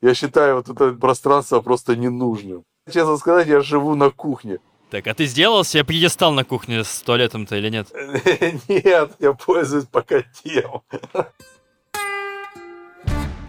[0.00, 2.62] Я считаю вот это пространство просто ненужным.
[2.92, 4.58] Честно сказать, я живу на кухне.
[4.90, 7.88] Так, а ты сделал себе пьедестал на кухне с туалетом-то или нет?
[8.68, 10.82] Нет, я пользуюсь пока тем.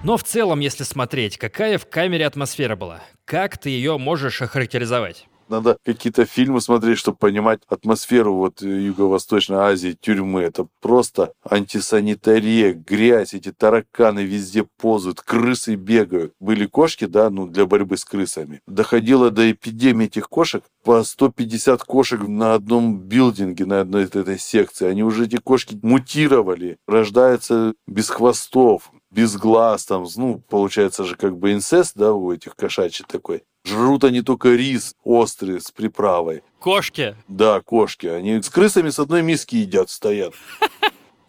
[0.03, 3.03] Но в целом, если смотреть, какая в камере атмосфера была?
[3.25, 5.27] Как ты ее можешь охарактеризовать?
[5.49, 10.41] Надо какие-то фильмы смотреть, чтобы понимать атмосферу вот Юго-Восточной Азии, тюрьмы.
[10.41, 16.33] Это просто антисанитария, грязь, эти тараканы везде ползают, крысы бегают.
[16.39, 18.61] Были кошки, да, ну, для борьбы с крысами.
[18.67, 20.63] Доходило до эпидемии этих кошек.
[20.83, 24.87] По 150 кошек на одном билдинге, на одной этой секции.
[24.87, 31.37] Они уже, эти кошки, мутировали, рождаются без хвостов без глаз, там, ну, получается же как
[31.37, 33.43] бы инцест, да, у этих кошачий такой.
[33.67, 36.41] Жрут они только рис острый с приправой.
[36.59, 37.15] Кошки?
[37.27, 38.07] Да, кошки.
[38.07, 40.33] Они с крысами с одной миски едят, стоят.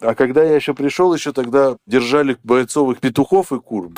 [0.01, 3.91] А когда я еще пришел, еще тогда держали бойцовых петухов и кур.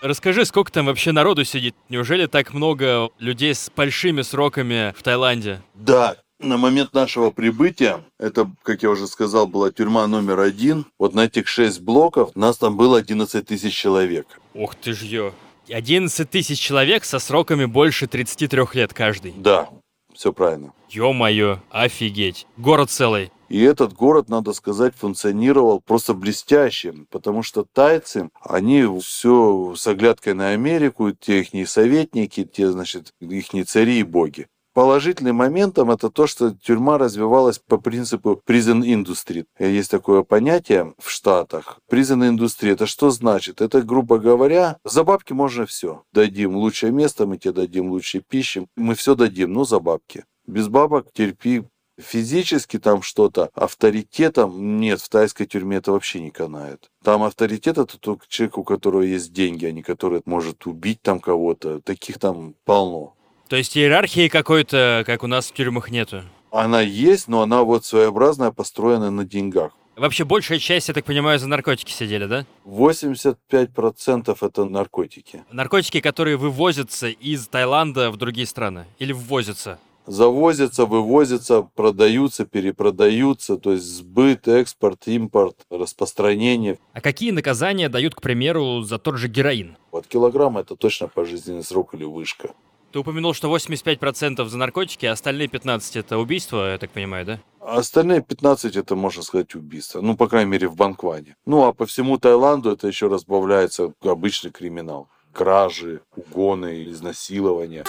[0.00, 1.74] Расскажи, сколько там вообще народу сидит?
[1.88, 5.60] Неужели так много людей с большими сроками в Таиланде?
[5.74, 10.86] Да, на момент нашего прибытия, это, как я уже сказал, была тюрьма номер один.
[10.98, 14.26] Вот на этих шесть блоков нас там было 11 тысяч человек.
[14.54, 15.32] Ох ты ж ё.
[15.68, 19.32] 11 тысяч человек со сроками больше 33 лет каждый.
[19.36, 19.68] Да,
[20.12, 20.72] все правильно.
[20.90, 22.46] Ё-моё, офигеть.
[22.56, 23.30] Город целый.
[23.48, 30.34] И этот город, надо сказать, функционировал просто блестяще, потому что тайцы, они все с оглядкой
[30.34, 34.46] на Америку, те их советники, те, значит, их цари и боги.
[34.74, 39.44] Положительным моментом это то, что тюрьма развивалась по принципу prison industry.
[39.60, 41.78] Есть такое понятие в Штатах.
[41.88, 43.60] Prison industry это что значит?
[43.60, 46.02] Это, грубо говоря, за бабки можно все.
[46.12, 50.24] Дадим лучшее место, мы тебе дадим лучшие пищи, мы все дадим, ну за бабки.
[50.46, 51.62] Без бабок терпи,
[51.96, 56.90] Физически там что-то, авторитетом нет, в тайской тюрьме это вообще не канает.
[57.04, 61.20] Там авторитет это только человек, у которого есть деньги, а не который может убить там
[61.20, 61.80] кого-то.
[61.80, 63.14] Таких там полно.
[63.48, 66.22] То есть иерархии какой-то, как у нас в тюрьмах, нету?
[66.50, 69.72] Она есть, но она вот своеобразная, построена на деньгах.
[69.96, 72.46] Вообще большая часть, я так понимаю, за наркотики сидели, да?
[72.64, 75.44] 85% это наркотики.
[75.52, 78.86] Наркотики, которые вывозятся из Таиланда в другие страны?
[78.98, 79.78] Или ввозятся?
[80.06, 86.78] Завозятся, вывозятся, продаются, перепродаются, то есть сбыт, экспорт, импорт, распространение.
[86.92, 89.76] А какие наказания дают, к примеру, за тот же героин?
[89.92, 92.50] Вот килограмм это точно пожизненный срок или вышка.
[92.94, 97.40] Ты упомянул, что 85% за наркотики, а остальные 15% это убийство, я так понимаю, да?
[97.58, 100.00] А остальные 15 это, можно сказать, убийство.
[100.00, 101.34] Ну, по крайней мере, в Банкване.
[101.44, 105.08] Ну, а по всему Таиланду это еще разбавляется обычный криминал.
[105.32, 107.82] Кражи, угоны, изнасилования.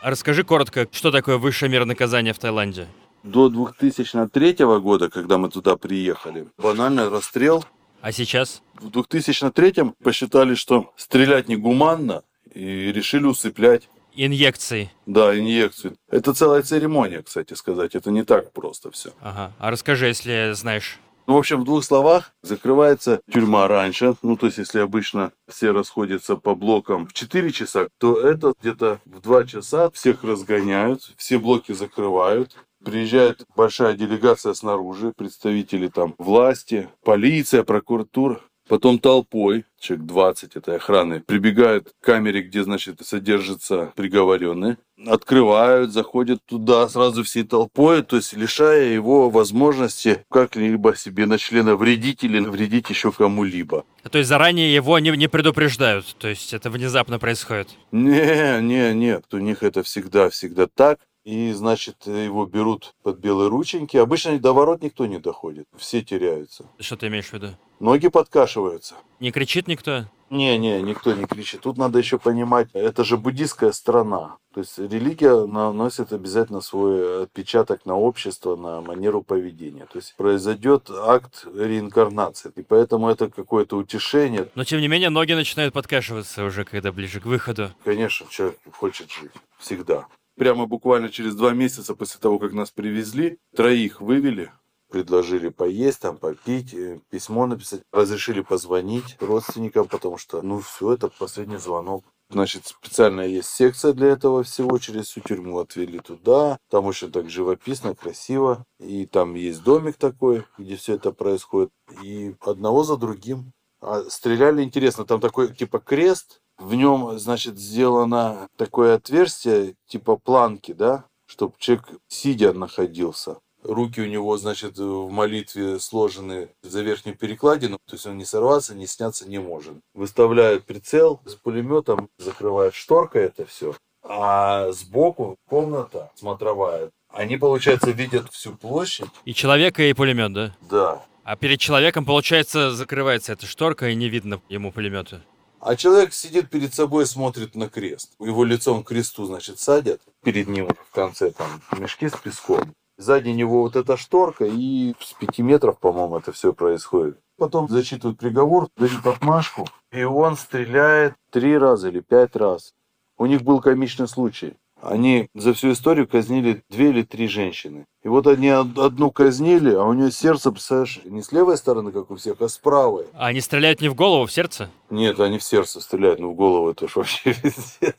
[0.00, 2.86] А расскажи коротко, что такое высшая мера наказания в Таиланде?
[3.24, 7.64] До 2003 года, когда мы туда приехали, банальный расстрел
[8.00, 8.62] а сейчас?
[8.80, 12.22] В 2003-м посчитали, что стрелять негуманно
[12.54, 13.88] и решили усыплять.
[14.14, 14.90] Инъекции.
[15.06, 15.96] Да, инъекции.
[16.10, 17.94] Это целая церемония, кстати сказать.
[17.94, 19.10] Это не так просто все.
[19.20, 19.52] Ага.
[19.58, 20.98] А расскажи, если знаешь.
[21.28, 24.14] Ну, в общем, в двух словах, закрывается тюрьма раньше.
[24.22, 29.00] Ну, то есть, если обычно все расходятся по блокам в 4 часа, то это где-то
[29.04, 32.56] в 2 часа всех разгоняют, все блоки закрывают.
[32.82, 38.40] Приезжает большая делегация снаружи, представители там власти, полиция, прокуратура.
[38.68, 44.76] Потом толпой, человек 20 этой охраны, прибегают к камере, где, значит, содержится приговоренный.
[45.06, 51.76] Открывают, заходят туда сразу всей толпой, то есть лишая его возможности как-либо себе на члена
[51.76, 53.84] вредить или вредить еще кому-либо.
[54.10, 57.68] То есть заранее его не, не предупреждают, то есть это внезапно происходит?
[57.92, 60.98] Не, не, нет, у них это всегда, всегда так.
[61.28, 63.98] И, значит, его берут под белые рученьки.
[63.98, 66.64] Обычно до ворот никто не доходит, все теряются.
[66.80, 67.48] Что ты имеешь в виду?
[67.80, 68.94] Ноги подкашиваются.
[69.20, 70.06] Не кричит никто?
[70.30, 71.60] Не-не, никто не кричит.
[71.60, 74.36] Тут надо еще понимать, это же буддийская страна.
[74.54, 79.84] То есть религия наносит обязательно свой отпечаток на общество, на манеру поведения.
[79.84, 82.50] То есть произойдет акт реинкарнации.
[82.56, 84.48] И поэтому это какое-то утешение.
[84.54, 87.70] Но тем не менее ноги начинают подкашиваться уже, когда ближе к выходу.
[87.84, 89.32] Конечно, человек хочет жить.
[89.58, 90.06] Всегда.
[90.38, 94.52] Прямо буквально через два месяца после того, как нас привезли, троих вывели,
[94.88, 101.08] предложили поесть, там попить, э, письмо написать, разрешили позвонить родственникам, потому что, ну, все, это
[101.08, 102.04] последний звонок.
[102.30, 106.58] Значит, специальная есть секция для этого всего, через всю тюрьму отвели туда.
[106.70, 108.64] Там очень так живописно, красиво.
[108.78, 111.70] И там есть домик такой, где все это происходит.
[112.04, 113.52] И одного за другим.
[113.80, 120.72] А стреляли интересно, там такой типа крест, в нем, значит, сделано такое отверстие, типа планки,
[120.72, 123.38] да, чтобы человек сидя находился.
[123.62, 128.74] Руки у него, значит, в молитве сложены за верхнюю перекладину, то есть он не сорваться,
[128.74, 129.74] не сняться не может.
[129.94, 136.90] Выставляют прицел с пулеметом, закрывают шторкой это все, а сбоку комната смотровая.
[137.10, 139.08] Они, получается, видят всю площадь.
[139.24, 140.56] И человека, и пулемет, да?
[140.70, 141.04] Да.
[141.24, 145.22] А перед человеком, получается, закрывается эта шторка, и не видно ему пулемета.
[145.60, 148.12] А человек сидит перед собой и смотрит на крест.
[148.20, 150.00] Его лицом к кресту, значит, садят.
[150.22, 152.74] Перед ним в конце там мешки с песком.
[152.96, 157.18] Сзади него вот эта шторка, и с пяти метров, по-моему, это все происходит.
[157.36, 162.74] Потом зачитывают приговор, дают отмашку, и он стреляет три раза или пять раз.
[163.16, 164.56] У них был комичный случай.
[164.80, 167.86] Они за всю историю казнили две или три женщины.
[168.08, 172.10] И вот они одну казнили, а у нее сердце, представляешь, не с левой стороны, как
[172.10, 173.04] у всех, а с правой.
[173.12, 174.70] А они стреляют не в голову, в сердце?
[174.88, 177.94] Нет, они в сердце стреляют, но в голову это уж вообще везде.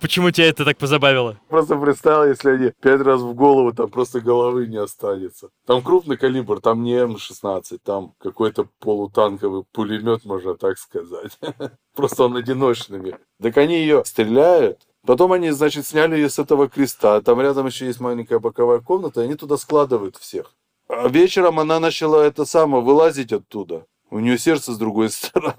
[0.00, 1.38] Почему тебя это так позабавило?
[1.48, 5.50] Просто представил, если они пять раз в голову, там просто головы не останется.
[5.64, 11.38] Там крупный калибр, там не М-16, там какой-то полутанковый пулемет, можно так сказать.
[11.94, 13.16] Просто он одиночными.
[13.40, 17.20] Так они ее стреляют, Потом они, значит, сняли ее с этого креста.
[17.20, 20.52] Там рядом еще есть маленькая боковая комната, и они туда складывают всех.
[20.88, 23.86] А вечером она начала это самое вылазить оттуда.
[24.10, 25.54] У нее сердце с другой стороны.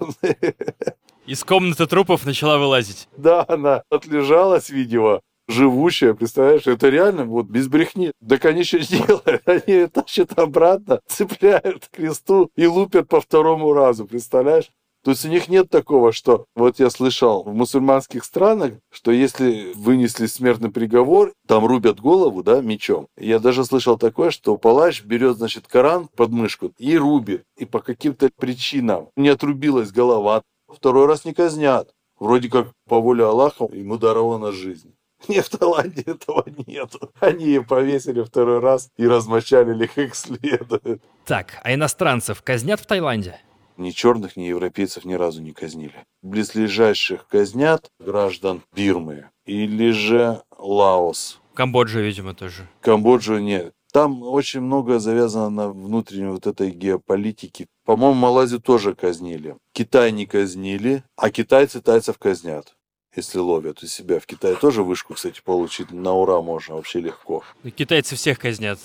[1.26, 3.08] Из комнаты трупов начала вылазить.
[3.16, 8.12] Да, она отлежалась, видимо, живущая, представляешь, это реально вот без брехни.
[8.26, 9.42] Так они что делают?
[9.46, 14.70] Они ее тащат обратно, цепляют к кресту и лупят по второму разу, представляешь?
[15.04, 19.72] То есть у них нет такого, что вот я слышал в мусульманских странах, что если
[19.74, 23.06] вынесли смертный приговор, там рубят голову, да, мечом.
[23.16, 27.44] Я даже слышал такое, что палач берет, значит, Коран под мышку и рубит.
[27.56, 30.42] И по каким-то причинам не отрубилась голова.
[30.68, 31.90] Второй раз не казнят.
[32.18, 34.94] Вроде как по воле Аллаха ему дарована жизнь.
[35.28, 37.12] Нет, в Таиланде этого нету.
[37.20, 41.02] Они ее повесили второй раз и размочалили как следует.
[41.24, 43.40] Так, а иностранцев казнят в Таиланде?
[43.78, 46.04] Ни черных, ни европейцев ни разу не казнили.
[46.20, 51.40] Близлежащих казнят граждан Бирмы или же Лаос.
[51.54, 52.68] Камбоджа, видимо, тоже.
[52.80, 53.72] Камбоджу нет.
[53.92, 57.66] Там очень много завязано на внутренней вот этой геополитике.
[57.84, 59.56] По-моему, Малайзию тоже казнили.
[59.72, 62.74] Китай не казнили, а китайцы тайцев казнят
[63.16, 64.20] если ловят у себя.
[64.20, 67.42] В Китае тоже вышку, кстати, получить на ура можно вообще легко.
[67.74, 68.78] Китайцы всех казнят.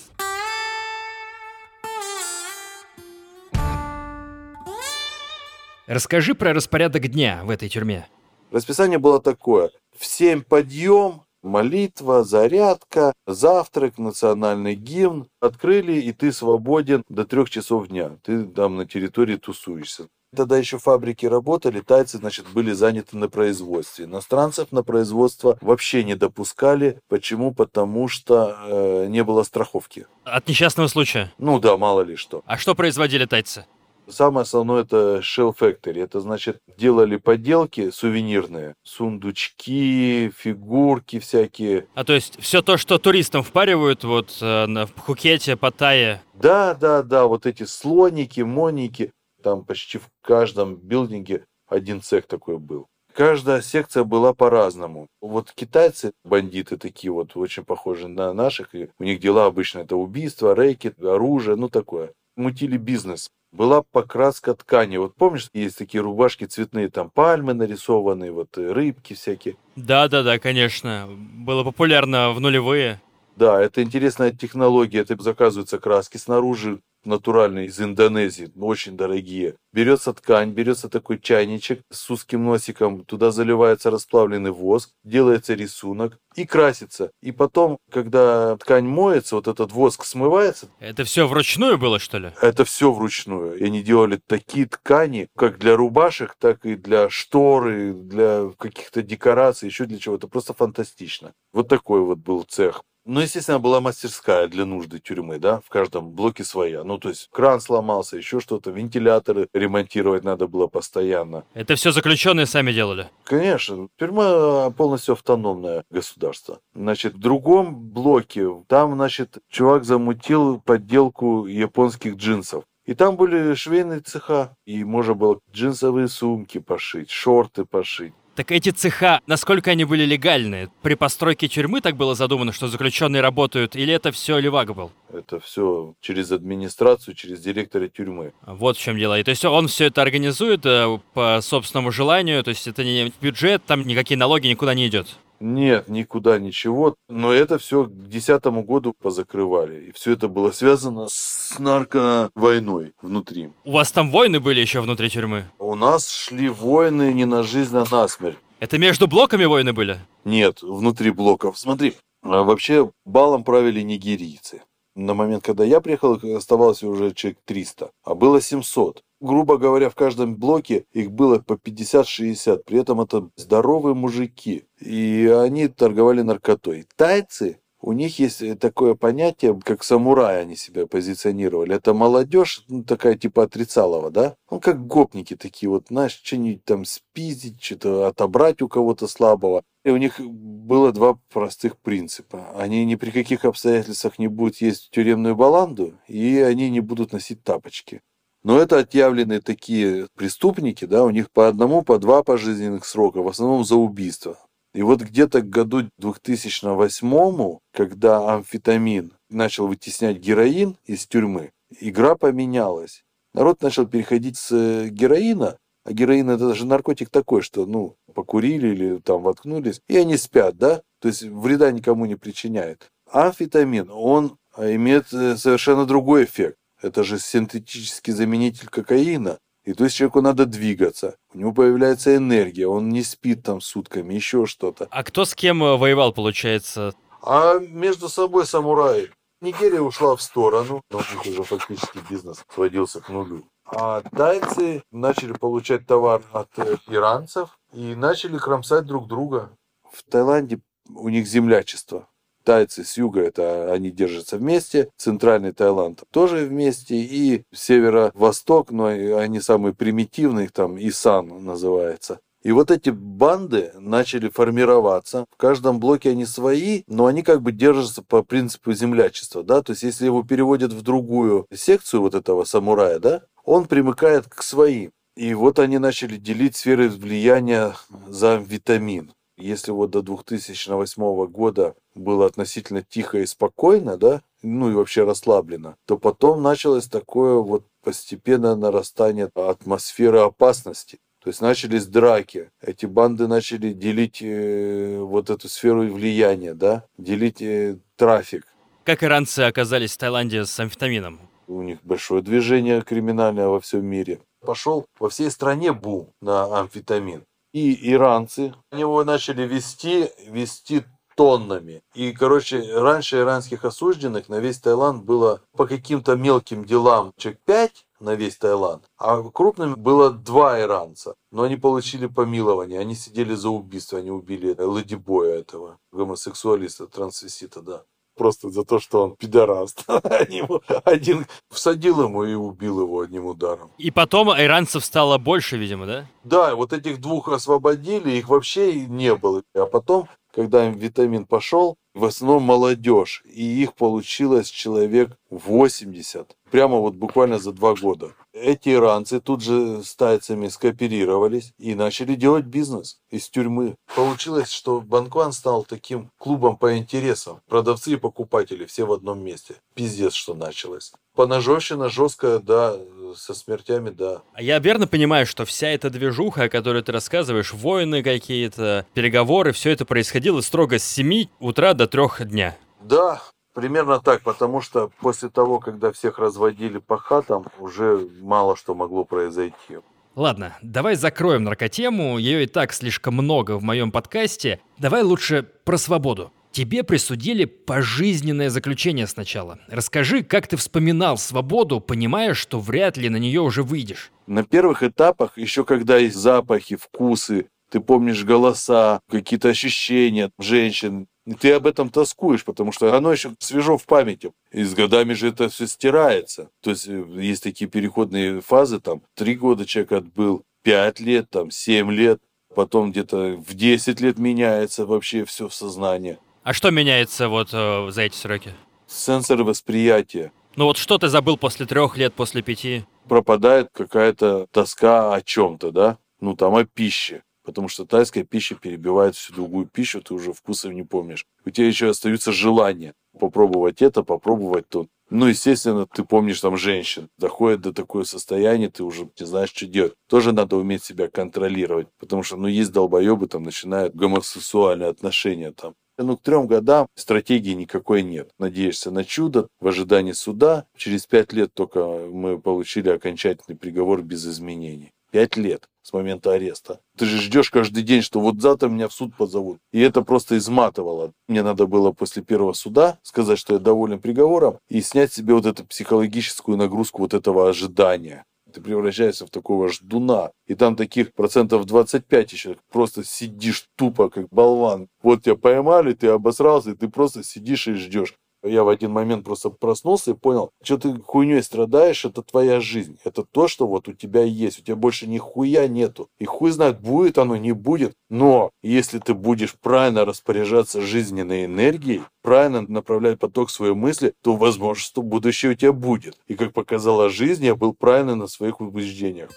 [5.88, 8.08] Расскажи про распорядок дня в этой тюрьме.
[8.52, 9.70] Расписание было такое.
[9.98, 15.28] В 7 подъем, молитва, зарядка, завтрак, национальный гимн.
[15.42, 18.12] Открыли, и ты свободен до трех часов дня.
[18.24, 20.08] Ты там на территории тусуешься.
[20.36, 24.06] Тогда еще фабрики работали, тайцы, значит, были заняты на производстве.
[24.06, 27.00] Иностранцев на производство вообще не допускали.
[27.08, 27.54] Почему?
[27.54, 30.08] Потому что э, не было страховки.
[30.24, 31.32] От несчастного случая?
[31.38, 32.42] Ну да, мало ли что.
[32.48, 33.66] А что производили тайцы?
[34.08, 36.04] Самое основное это Shell Factory.
[36.04, 38.76] Это значит, делали поделки сувенирные.
[38.84, 41.88] Сундучки, фигурки всякие.
[41.96, 46.22] А то есть все то, что туристам впаривают вот э, в Пхукете, Паттайе.
[46.34, 49.12] Да, да, да, вот эти слоники, моники.
[49.42, 52.88] Там почти в каждом билдинге один цех такой был.
[53.14, 55.08] Каждая секция была по-разному.
[55.22, 58.74] Вот китайцы, бандиты такие вот, очень похожи на наших.
[58.74, 62.12] И у них дела обычно это убийство, рейки, оружие, ну такое.
[62.36, 64.98] Мутили бизнес была покраска ткани.
[64.98, 69.56] Вот помнишь, есть такие рубашки цветные, там пальмы нарисованные, вот э, рыбки всякие.
[69.76, 71.08] Да-да-да, конечно.
[71.08, 73.00] Было популярно в нулевые.
[73.36, 75.00] Да, это интересная технология.
[75.00, 79.56] Это заказываются краски снаружи, натуральные из Индонезии, очень дорогие.
[79.72, 86.46] Берется ткань, берется такой чайничек с узким носиком, туда заливается расплавленный воск, делается рисунок и
[86.46, 87.12] красится.
[87.22, 90.70] И потом, когда ткань моется, вот этот воск смывается.
[90.80, 92.32] Это все вручную было, что ли?
[92.42, 93.58] Это все вручную.
[93.58, 99.68] И они делали такие ткани, как для рубашек, так и для шторы, для каких-то декораций,
[99.68, 100.28] еще для чего-то.
[100.28, 101.34] Просто фантастично.
[101.52, 102.84] Вот такой вот был цех.
[103.06, 106.84] Ну, естественно, была мастерская для нужды тюрьмы, да, в каждом блоке своя.
[106.84, 111.44] Ну, то есть кран сломался, еще что-то, вентиляторы ремонтировать надо было постоянно.
[111.54, 113.10] Это все заключенные сами делали?
[113.26, 113.90] Конечно.
[113.98, 116.60] Тюрьма полностью автономное государство.
[116.74, 122.64] Значит, в другом блоке, там, значит, чувак замутил подделку японских джинсов.
[122.86, 128.14] И там были швейные цеха, и можно было джинсовые сумки пошить, шорты пошить.
[128.36, 130.70] Так эти цеха, насколько они были легальные?
[130.82, 134.92] При постройке тюрьмы так было задумано, что заключенные работают, или это все левак был?
[135.14, 138.34] Это все через администрацию, через директора тюрьмы.
[138.48, 139.20] Вот в чем дело.
[139.20, 143.14] И то есть он все это организует э, по собственному желанию, то есть это не
[143.22, 145.16] бюджет, там никакие налоги никуда не идет.
[145.40, 146.96] Нет, никуда ничего.
[147.10, 149.88] Но это все к 2010 году позакрывали.
[149.88, 153.52] И все это было связано с нарковойной внутри.
[153.66, 155.46] У вас там войны были еще внутри тюрьмы?
[155.60, 158.38] У нас шли войны не на жизнь, а на смерть.
[158.60, 160.00] Это между блоками войны были?
[160.24, 161.60] Нет, внутри блоков.
[161.60, 164.62] Смотри, а вообще балом правили нигерийцы.
[164.96, 169.96] На момент, когда я приехал, оставалось уже человек 300, а было 700 грубо говоря, в
[169.96, 172.64] каждом блоке их было по 50-60.
[172.66, 174.66] При этом это здоровые мужики.
[174.80, 176.86] И они торговали наркотой.
[176.98, 181.76] Тайцы, у них есть такое понятие, как самураи они себя позиционировали.
[181.76, 184.36] Это молодежь, ну, такая типа отрицалова, да?
[184.52, 189.64] Ну, как гопники такие вот, знаешь, что-нибудь там спиздить, что-то отобрать у кого-то слабого.
[189.86, 192.52] И у них было два простых принципа.
[192.58, 197.44] Они ни при каких обстоятельствах не будут есть тюремную баланду, и они не будут носить
[197.44, 198.02] тапочки.
[198.44, 203.28] Но это отъявленные такие преступники, да, у них по одному, по два пожизненных срока, в
[203.28, 204.38] основном за убийство.
[204.74, 213.04] И вот где-то к году 2008, когда амфетамин начал вытеснять героин из тюрьмы, игра поменялась.
[213.34, 218.98] Народ начал переходить с героина, а героин это же наркотик такой, что, ну, покурили или
[219.00, 220.82] там воткнулись, и они спят, да?
[221.00, 222.90] То есть вреда никому не причиняет.
[223.12, 226.58] Амфетамин, он имеет э, совершенно другой эффект.
[226.84, 229.40] Это же синтетический заменитель кокаина.
[229.64, 231.16] И то есть человеку надо двигаться.
[231.34, 234.90] У него появляется энергия, он не спит там сутками, еще что-то.
[234.92, 236.94] А кто с кем э, воевал, получается?
[237.22, 239.10] А между собой самураи.
[239.40, 243.46] Нигерия ушла в сторону, но у них уже фактически бизнес сводился к нулю.
[243.66, 249.52] А тайцы начали получать товар от э, иранцев и начали кромсать друг друга.
[249.90, 250.60] В Таиланде
[250.94, 252.10] у них землячество
[252.44, 259.40] тайцы с юга, это они держатся вместе, центральный Таиланд тоже вместе, и северо-восток, но они
[259.40, 262.20] самые примитивные, там Исан называется.
[262.44, 265.26] И вот эти банды начали формироваться.
[265.32, 269.72] В каждом блоке они свои, но они как бы держатся по принципу землячества, да, то
[269.72, 274.92] есть если его переводят в другую секцию вот этого самурая, да, он примыкает к своим.
[275.16, 277.76] И вот они начали делить сферы влияния
[278.08, 279.14] за витамин.
[279.38, 285.76] Если вот до 2008 года было относительно тихо и спокойно, да, ну и вообще расслаблено,
[285.86, 291.00] то потом началось такое вот постепенное нарастание атмосферы опасности.
[291.24, 297.42] То есть начались драки, эти банды начали делить э, вот эту сферу влияния, да, делить
[297.42, 298.46] э, трафик.
[298.84, 301.22] Как иранцы оказались в Таиланде с амфетамином?
[301.48, 304.20] У них большое движение криминальное во всем мире.
[304.42, 307.24] Пошел во всей стране бум на амфетамин
[307.54, 310.84] и иранцы его начали вести, вести
[311.16, 311.82] тоннами.
[311.94, 317.86] И, короче, раньше иранских осужденных на весь Таиланд было по каким-то мелким делам человек 5
[318.00, 321.16] на весь Таиланд, а крупными было два иранца.
[321.32, 327.84] Но они получили помилование, они сидели за убийство, они убили ледибоя этого, гомосексуалиста, трансвестита, да
[328.16, 329.86] просто за то, что он пидораст.
[330.84, 333.72] Один всадил ему и убил его одним ударом.
[333.78, 336.06] И потом иранцев стало больше, видимо, да?
[336.24, 339.44] Да, вот этих двух освободили, их вообще не было.
[339.56, 346.78] А потом, когда им витамин пошел, в основном молодежь, и их получилось человек 80, прямо
[346.80, 348.14] вот буквально за два года.
[348.34, 353.76] Эти иранцы тут же с тайцами скооперировались и начали делать бизнес из тюрьмы.
[353.96, 357.42] Получилось, что Банкван стал таким клубом по интересам.
[357.48, 359.56] Продавцы и покупатели все в одном месте.
[359.76, 360.94] Пиздец, что началось.
[361.16, 362.76] Поножовщина жесткая, да,
[363.16, 364.24] со смертями, да.
[364.34, 369.52] А я верно понимаю, что вся эта движуха, о которой ты рассказываешь, войны какие-то, переговоры,
[369.52, 372.58] все это происходило строго с 7 утра до 3 дня?
[372.82, 373.22] Да,
[373.54, 379.06] примерно так, потому что после того, когда всех разводили по хатам, уже мало что могло
[379.06, 379.78] произойти.
[380.16, 384.60] Ладно, давай закроем наркотему, ее и так слишком много в моем подкасте.
[384.78, 386.32] Давай лучше про свободу.
[386.52, 389.58] Тебе присудили пожизненное заключение сначала.
[389.70, 394.12] Расскажи, как ты вспоминал свободу, понимая, что вряд ли на нее уже выйдешь.
[394.28, 401.34] На первых этапах, еще когда есть запахи, вкусы, ты помнишь голоса, какие-то ощущения женщин, и
[401.34, 404.34] ты об этом тоскуешь, потому что оно еще свежо в памяти.
[404.52, 406.50] И с годами же это все стирается.
[406.62, 411.52] То есть э, есть такие переходные фазы, там, три года человек отбыл, пять лет, там,
[411.52, 412.20] семь лет,
[412.54, 416.18] потом где-то в 10 лет меняется вообще все в сознании.
[416.44, 418.54] А что меняется вот э, за эти сроки?
[418.88, 420.32] Сенсоры восприятия.
[420.56, 422.86] Ну вот что ты забыл после трех лет, после пяти?
[423.08, 425.98] Пропадает какая-то тоска о чем-то, да?
[426.20, 427.24] Ну там о пище.
[427.44, 431.26] Потому что тайская пища перебивает всю другую пищу, ты уже вкусов не помнишь.
[431.46, 434.88] У тебя еще остаются желания попробовать это, попробовать то.
[435.10, 437.10] Ну, естественно, ты помнишь там женщин.
[437.18, 439.94] Доходит до такое состояние, ты уже не знаешь, что делать.
[440.10, 441.88] Тоже надо уметь себя контролировать.
[442.00, 445.76] Потому что, ну, есть долбоебы, там начинают гомосексуальные отношения там.
[446.00, 448.32] Ну, к трем годам стратегии никакой нет.
[448.40, 450.66] Надеешься на чудо, в ожидании суда.
[450.76, 454.92] Через пять лет только мы получили окончательный приговор без изменений.
[455.14, 456.80] Пять лет с момента ареста.
[456.98, 459.60] Ты же ждешь каждый день, что вот завтра меня в суд позовут.
[459.72, 461.14] И это просто изматывало.
[461.28, 465.46] Мне надо было после первого суда сказать, что я доволен приговором и снять себе вот
[465.46, 470.32] эту психологическую нагрузку вот этого ожидания ты превращаешься в такого ждуна.
[470.46, 474.90] И там таких процентов 25 еще просто сидишь тупо, как болван.
[475.02, 478.14] Вот тебя поймали, ты обосрался, и ты просто сидишь и ждешь.
[478.44, 482.98] Я в один момент просто проснулся и понял, что ты хуйней страдаешь, это твоя жизнь.
[483.06, 484.60] Это то, что вот у тебя есть.
[484.60, 486.10] У тебя больше ни хуя нету.
[486.20, 487.94] И хуй знает, будет оно, не будет.
[488.10, 494.82] Но если ты будешь правильно распоряжаться жизненной энергией, правильно направлять поток своей мысли, то возможно,
[494.84, 496.18] что будущее у тебя будет.
[496.28, 499.30] И как показала жизнь, я был правильно на своих убеждениях.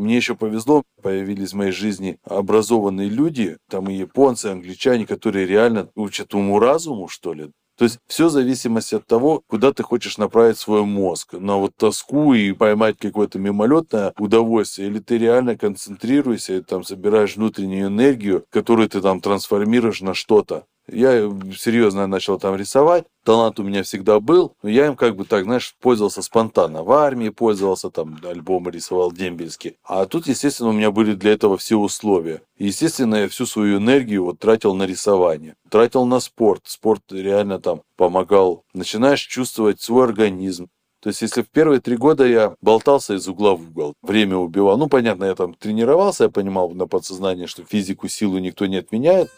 [0.00, 5.46] Мне еще повезло, появились в моей жизни образованные люди, там и японцы, и англичане, которые
[5.46, 7.50] реально учат уму-разуму, что ли.
[7.76, 11.34] То есть все в зависимости от того, куда ты хочешь направить свой мозг.
[11.34, 14.88] На вот тоску и поймать какое-то мимолетное удовольствие.
[14.88, 20.64] Или ты реально концентрируешься и там собираешь внутреннюю энергию, которую ты там трансформируешь на что-то.
[20.92, 23.04] Я серьезно начал там рисовать.
[23.24, 26.82] Талант у меня всегда был, но я им как бы так, знаешь, пользовался спонтанно.
[26.82, 29.76] В армии пользовался, там альбомы рисовал дембельски.
[29.84, 32.42] А тут, естественно, у меня были для этого все условия.
[32.58, 35.54] Естественно, я всю свою энергию вот тратил на рисование.
[35.68, 36.62] Тратил на спорт.
[36.64, 38.64] Спорт реально там помогал.
[38.72, 40.68] Начинаешь чувствовать свой организм.
[41.00, 44.76] То есть, если в первые три года я болтался из угла в угол, время убивал,
[44.76, 49.30] ну, понятно, я там тренировался, я понимал на подсознании, что физику, силу никто не отменяет,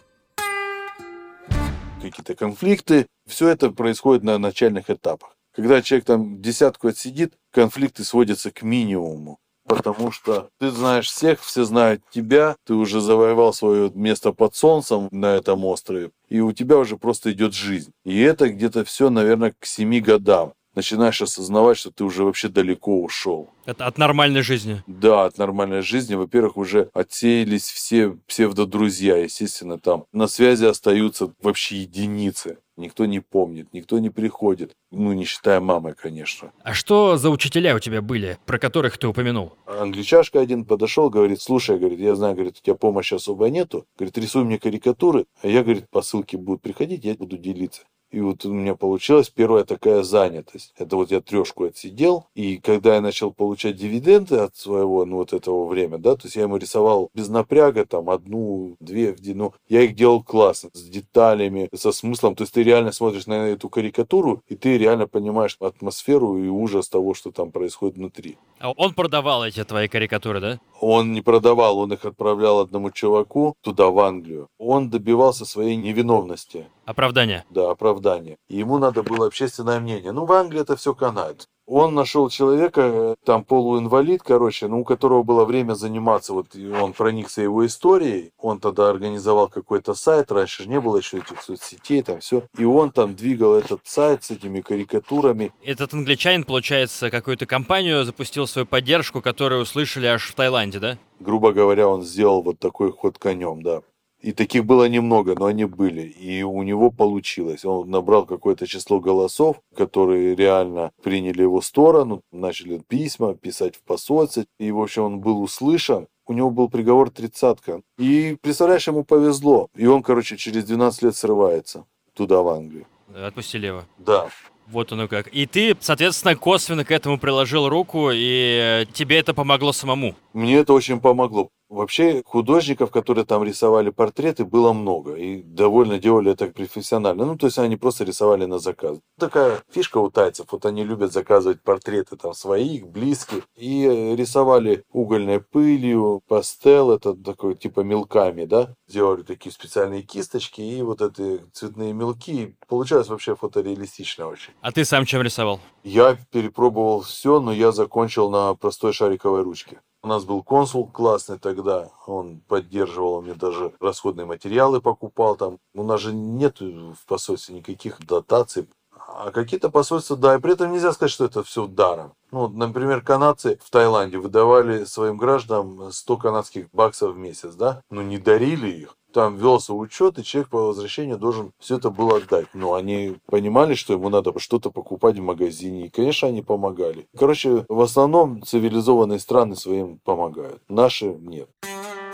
[2.02, 3.06] какие-то конфликты.
[3.26, 5.36] Все это происходит на начальных этапах.
[5.54, 9.38] Когда человек там десятку отсидит, конфликты сводятся к минимуму.
[9.66, 15.08] Потому что ты знаешь всех, все знают тебя, ты уже завоевал свое место под солнцем
[15.12, 17.92] на этом острове, и у тебя уже просто идет жизнь.
[18.04, 23.02] И это где-то все, наверное, к семи годам начинаешь осознавать, что ты уже вообще далеко
[23.02, 23.50] ушел.
[23.64, 24.82] Это от нормальной жизни?
[24.86, 26.14] Да, от нормальной жизни.
[26.14, 32.58] Во-первых, уже отсеялись все псевдодрузья, естественно, там на связи остаются вообще единицы.
[32.76, 34.72] Никто не помнит, никто не приходит.
[34.90, 36.52] Ну, не считая мамы, конечно.
[36.64, 39.52] А что за учителя у тебя были, про которых ты упомянул?
[39.66, 43.84] Англичашка один подошел, говорит, слушай, говорит, я знаю, говорит, у тебя помощи особо нету.
[43.98, 47.82] Говорит, рисуй мне карикатуры, а я, говорит, по ссылке будут приходить, я буду делиться.
[48.12, 50.74] И вот у меня получилась первая такая занятость.
[50.76, 55.32] Это вот я трешку отсидел, и когда я начал получать дивиденды от своего, ну, вот
[55.32, 59.80] этого времени, да, то есть я ему рисовал без напряга, там, одну, две, ну, я
[59.80, 64.42] их делал классно, с деталями, со смыслом, то есть ты реально смотришь на эту карикатуру,
[64.46, 68.36] и ты реально понимаешь атмосферу и ужас того, что там происходит внутри.
[68.60, 70.60] А он продавал эти твои карикатуры, да?
[70.80, 74.48] Он не продавал, он их отправлял одному чуваку туда, в Англию.
[74.58, 76.66] Он добивался своей невиновности.
[76.84, 77.44] Оправдание.
[77.50, 78.36] Да, оправдание.
[78.48, 80.12] И ему надо было общественное мнение.
[80.12, 81.48] Ну, в Англии это все канает.
[81.64, 87.40] Он нашел человека, там полуинвалид, короче, ну, у которого было время заниматься, вот он проникся
[87.40, 92.18] его историей, он тогда организовал какой-то сайт, раньше же не было еще этих соцсетей, там
[92.18, 95.52] все, и он там двигал этот сайт с этими карикатурами.
[95.64, 100.98] Этот англичанин, получается, какую-то компанию запустил свою поддержку, которую услышали аж в Таиланде, да?
[101.20, 103.82] Грубо говоря, он сделал вот такой ход конем, да.
[104.22, 106.02] И таких было немного, но они были.
[106.02, 107.64] И у него получилось.
[107.64, 114.44] Он набрал какое-то число голосов, которые реально приняли его сторону, начали письма писать в посольство.
[114.60, 116.06] И, в общем, он был услышан.
[116.26, 117.82] у него был приговор тридцатка.
[117.98, 119.68] И, представляешь, ему повезло.
[119.76, 122.86] И он, короче, через 12 лет срывается туда, в Англию.
[123.14, 123.82] Отпустили его.
[123.98, 124.28] Да.
[124.68, 125.28] Вот оно как.
[125.28, 130.14] И ты, соответственно, косвенно к этому приложил руку, и тебе это помогло самому.
[130.32, 131.50] Мне это очень помогло.
[131.72, 135.14] Вообще художников, которые там рисовали портреты, было много.
[135.14, 137.24] И довольно делали это профессионально.
[137.24, 138.98] Ну, то есть они просто рисовали на заказ.
[139.18, 140.48] Такая фишка у тайцев.
[140.52, 143.44] Вот они любят заказывать портреты там своих, близких.
[143.56, 148.74] И э, рисовали угольной пылью, пастел, это такой типа мелками, да.
[148.86, 152.54] Делали такие специальные кисточки и вот эти цветные мелки.
[152.68, 154.52] Получалось вообще фотореалистично очень.
[154.60, 155.58] А ты сам чем рисовал?
[155.84, 159.80] Я перепробовал все, но я закончил на простой шариковой ручке.
[160.04, 165.58] У нас был консул классный тогда, он поддерживал мне даже расходные материалы покупал там.
[165.74, 168.68] У нас же нет в посольстве никаких дотаций.
[169.14, 172.14] А какие-то посольства, да, и при этом нельзя сказать, что это все даром.
[172.32, 178.02] Ну, например, канадцы в Таиланде выдавали своим гражданам 100 канадских баксов в месяц, да, но
[178.02, 182.46] не дарили их там велся учет, и человек по возвращению должен все это было отдать.
[182.54, 185.86] Но они понимали, что ему надо что-то покупать в магазине.
[185.86, 187.06] И, конечно, они помогали.
[187.16, 190.62] Короче, в основном цивилизованные страны своим помогают.
[190.68, 191.48] Наши нет.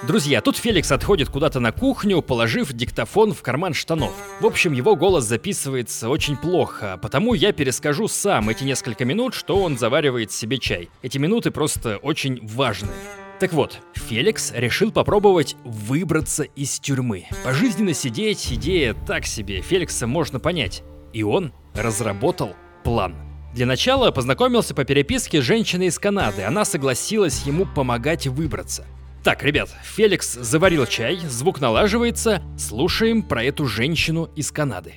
[0.07, 4.13] Друзья, тут Феликс отходит куда-то на кухню, положив диктофон в карман штанов.
[4.41, 9.61] В общем, его голос записывается очень плохо, потому я перескажу сам эти несколько минут, что
[9.61, 10.89] он заваривает себе чай.
[11.03, 12.93] Эти минуты просто очень важные.
[13.41, 17.27] Так вот, Феликс решил попробовать выбраться из тюрьмы.
[17.45, 20.83] Пожизненно сидеть, идея так себе, Феликса можно понять.
[21.13, 23.15] И он разработал план.
[23.55, 28.87] Для начала познакомился по переписке с женщиной из Канады, она согласилась ему помогать выбраться.
[29.23, 34.95] Так, ребят, Феликс заварил чай, звук налаживается, слушаем про эту женщину из Канады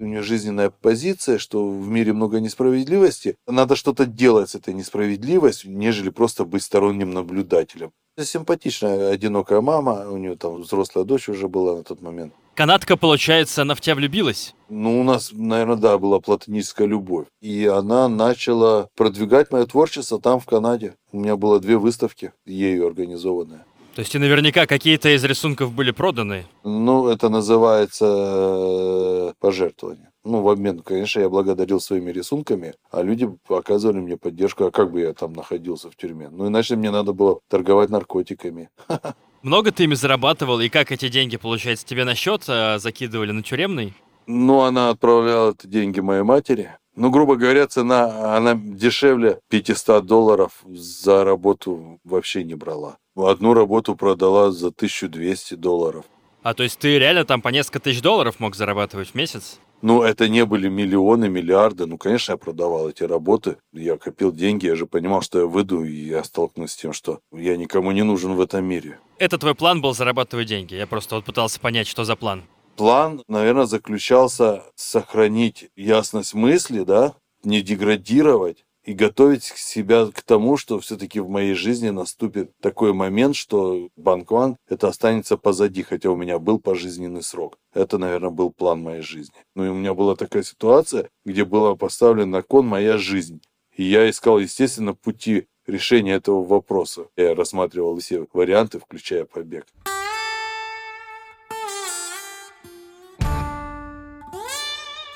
[0.00, 5.76] у нее жизненная позиция, что в мире много несправедливости, надо что-то делать с этой несправедливостью,
[5.76, 7.92] нежели просто быть сторонним наблюдателем.
[8.18, 12.34] Симпатичная одинокая мама, у нее там взрослая дочь уже была на тот момент.
[12.54, 14.54] Канадка, получается, она в тебя влюбилась?
[14.68, 17.26] Ну, у нас, наверное, да, была платоническая любовь.
[17.40, 20.94] И она начала продвигать мое творчество там, в Канаде.
[21.12, 23.64] У меня было две выставки, ею организованные.
[24.00, 26.46] То есть и наверняка какие-то из рисунков были проданы?
[26.64, 30.10] Ну, это называется э, пожертвование.
[30.24, 34.90] Ну, в обмен, конечно, я благодарил своими рисунками, а люди оказывали мне поддержку, а как
[34.90, 36.30] бы я там находился в тюрьме.
[36.30, 38.70] Ну, иначе мне надо было торговать наркотиками.
[39.42, 43.42] Много ты ими зарабатывал, и как эти деньги, получается, тебе на счет а, закидывали на
[43.42, 43.92] тюремный?
[44.26, 46.70] Ну, она отправляла деньги моей матери.
[46.96, 52.96] Ну, грубо говоря, цена, она дешевле 500 долларов за работу вообще не брала.
[53.16, 56.04] Одну работу продала за 1200 долларов.
[56.42, 59.58] А то есть ты реально там по несколько тысяч долларов мог зарабатывать в месяц?
[59.82, 61.86] Ну, это не были миллионы, миллиарды.
[61.86, 63.56] Ну, конечно, я продавал эти работы.
[63.72, 67.20] Я копил деньги, я же понимал, что я выйду, и я столкнусь с тем, что
[67.32, 68.98] я никому не нужен в этом мире.
[69.18, 70.74] Это твой план был зарабатывать деньги?
[70.74, 72.44] Я просто вот пытался понять, что за план.
[72.76, 80.80] План, наверное, заключался сохранить ясность мысли, да, не деградировать, и готовить себя к тому, что
[80.80, 86.16] все-таки в моей жизни наступит такой момент, что Банк Ван это останется позади, хотя у
[86.16, 87.58] меня был пожизненный срок.
[87.74, 89.34] Это, наверное, был план моей жизни.
[89.54, 93.42] Ну и у меня была такая ситуация, где была поставлена на кон моя жизнь.
[93.76, 97.06] И я искал, естественно, пути решения этого вопроса.
[97.16, 99.66] Я рассматривал все варианты, включая побег.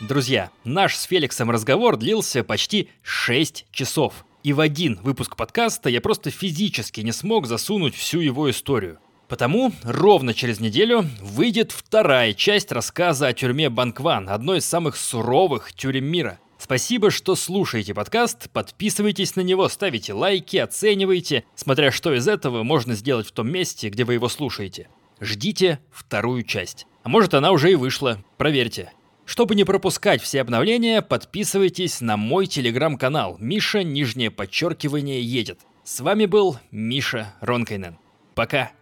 [0.06, 4.26] Друзья, наш с Феликсом разговор длился почти 6 часов.
[4.42, 8.98] И в один выпуск подкаста я просто физически не смог засунуть всю его историю.
[9.28, 15.72] Потому ровно через неделю выйдет вторая часть рассказа о тюрьме Банкван, одной из самых суровых
[15.72, 16.38] тюрем мира.
[16.58, 22.94] Спасибо, что слушаете подкаст, подписывайтесь на него, ставите лайки, оценивайте, смотря что из этого можно
[22.94, 24.88] сделать в том месте, где вы его слушаете.
[25.18, 26.86] Ждите вторую часть.
[27.04, 28.92] А может она уже и вышла, проверьте.
[29.26, 35.60] Чтобы не пропускать все обновления, подписывайтесь на мой телеграм-канал Миша, нижнее подчеркивание, едет.
[35.82, 37.98] С вами был Миша Ронкайнен.
[38.34, 38.72] Пока.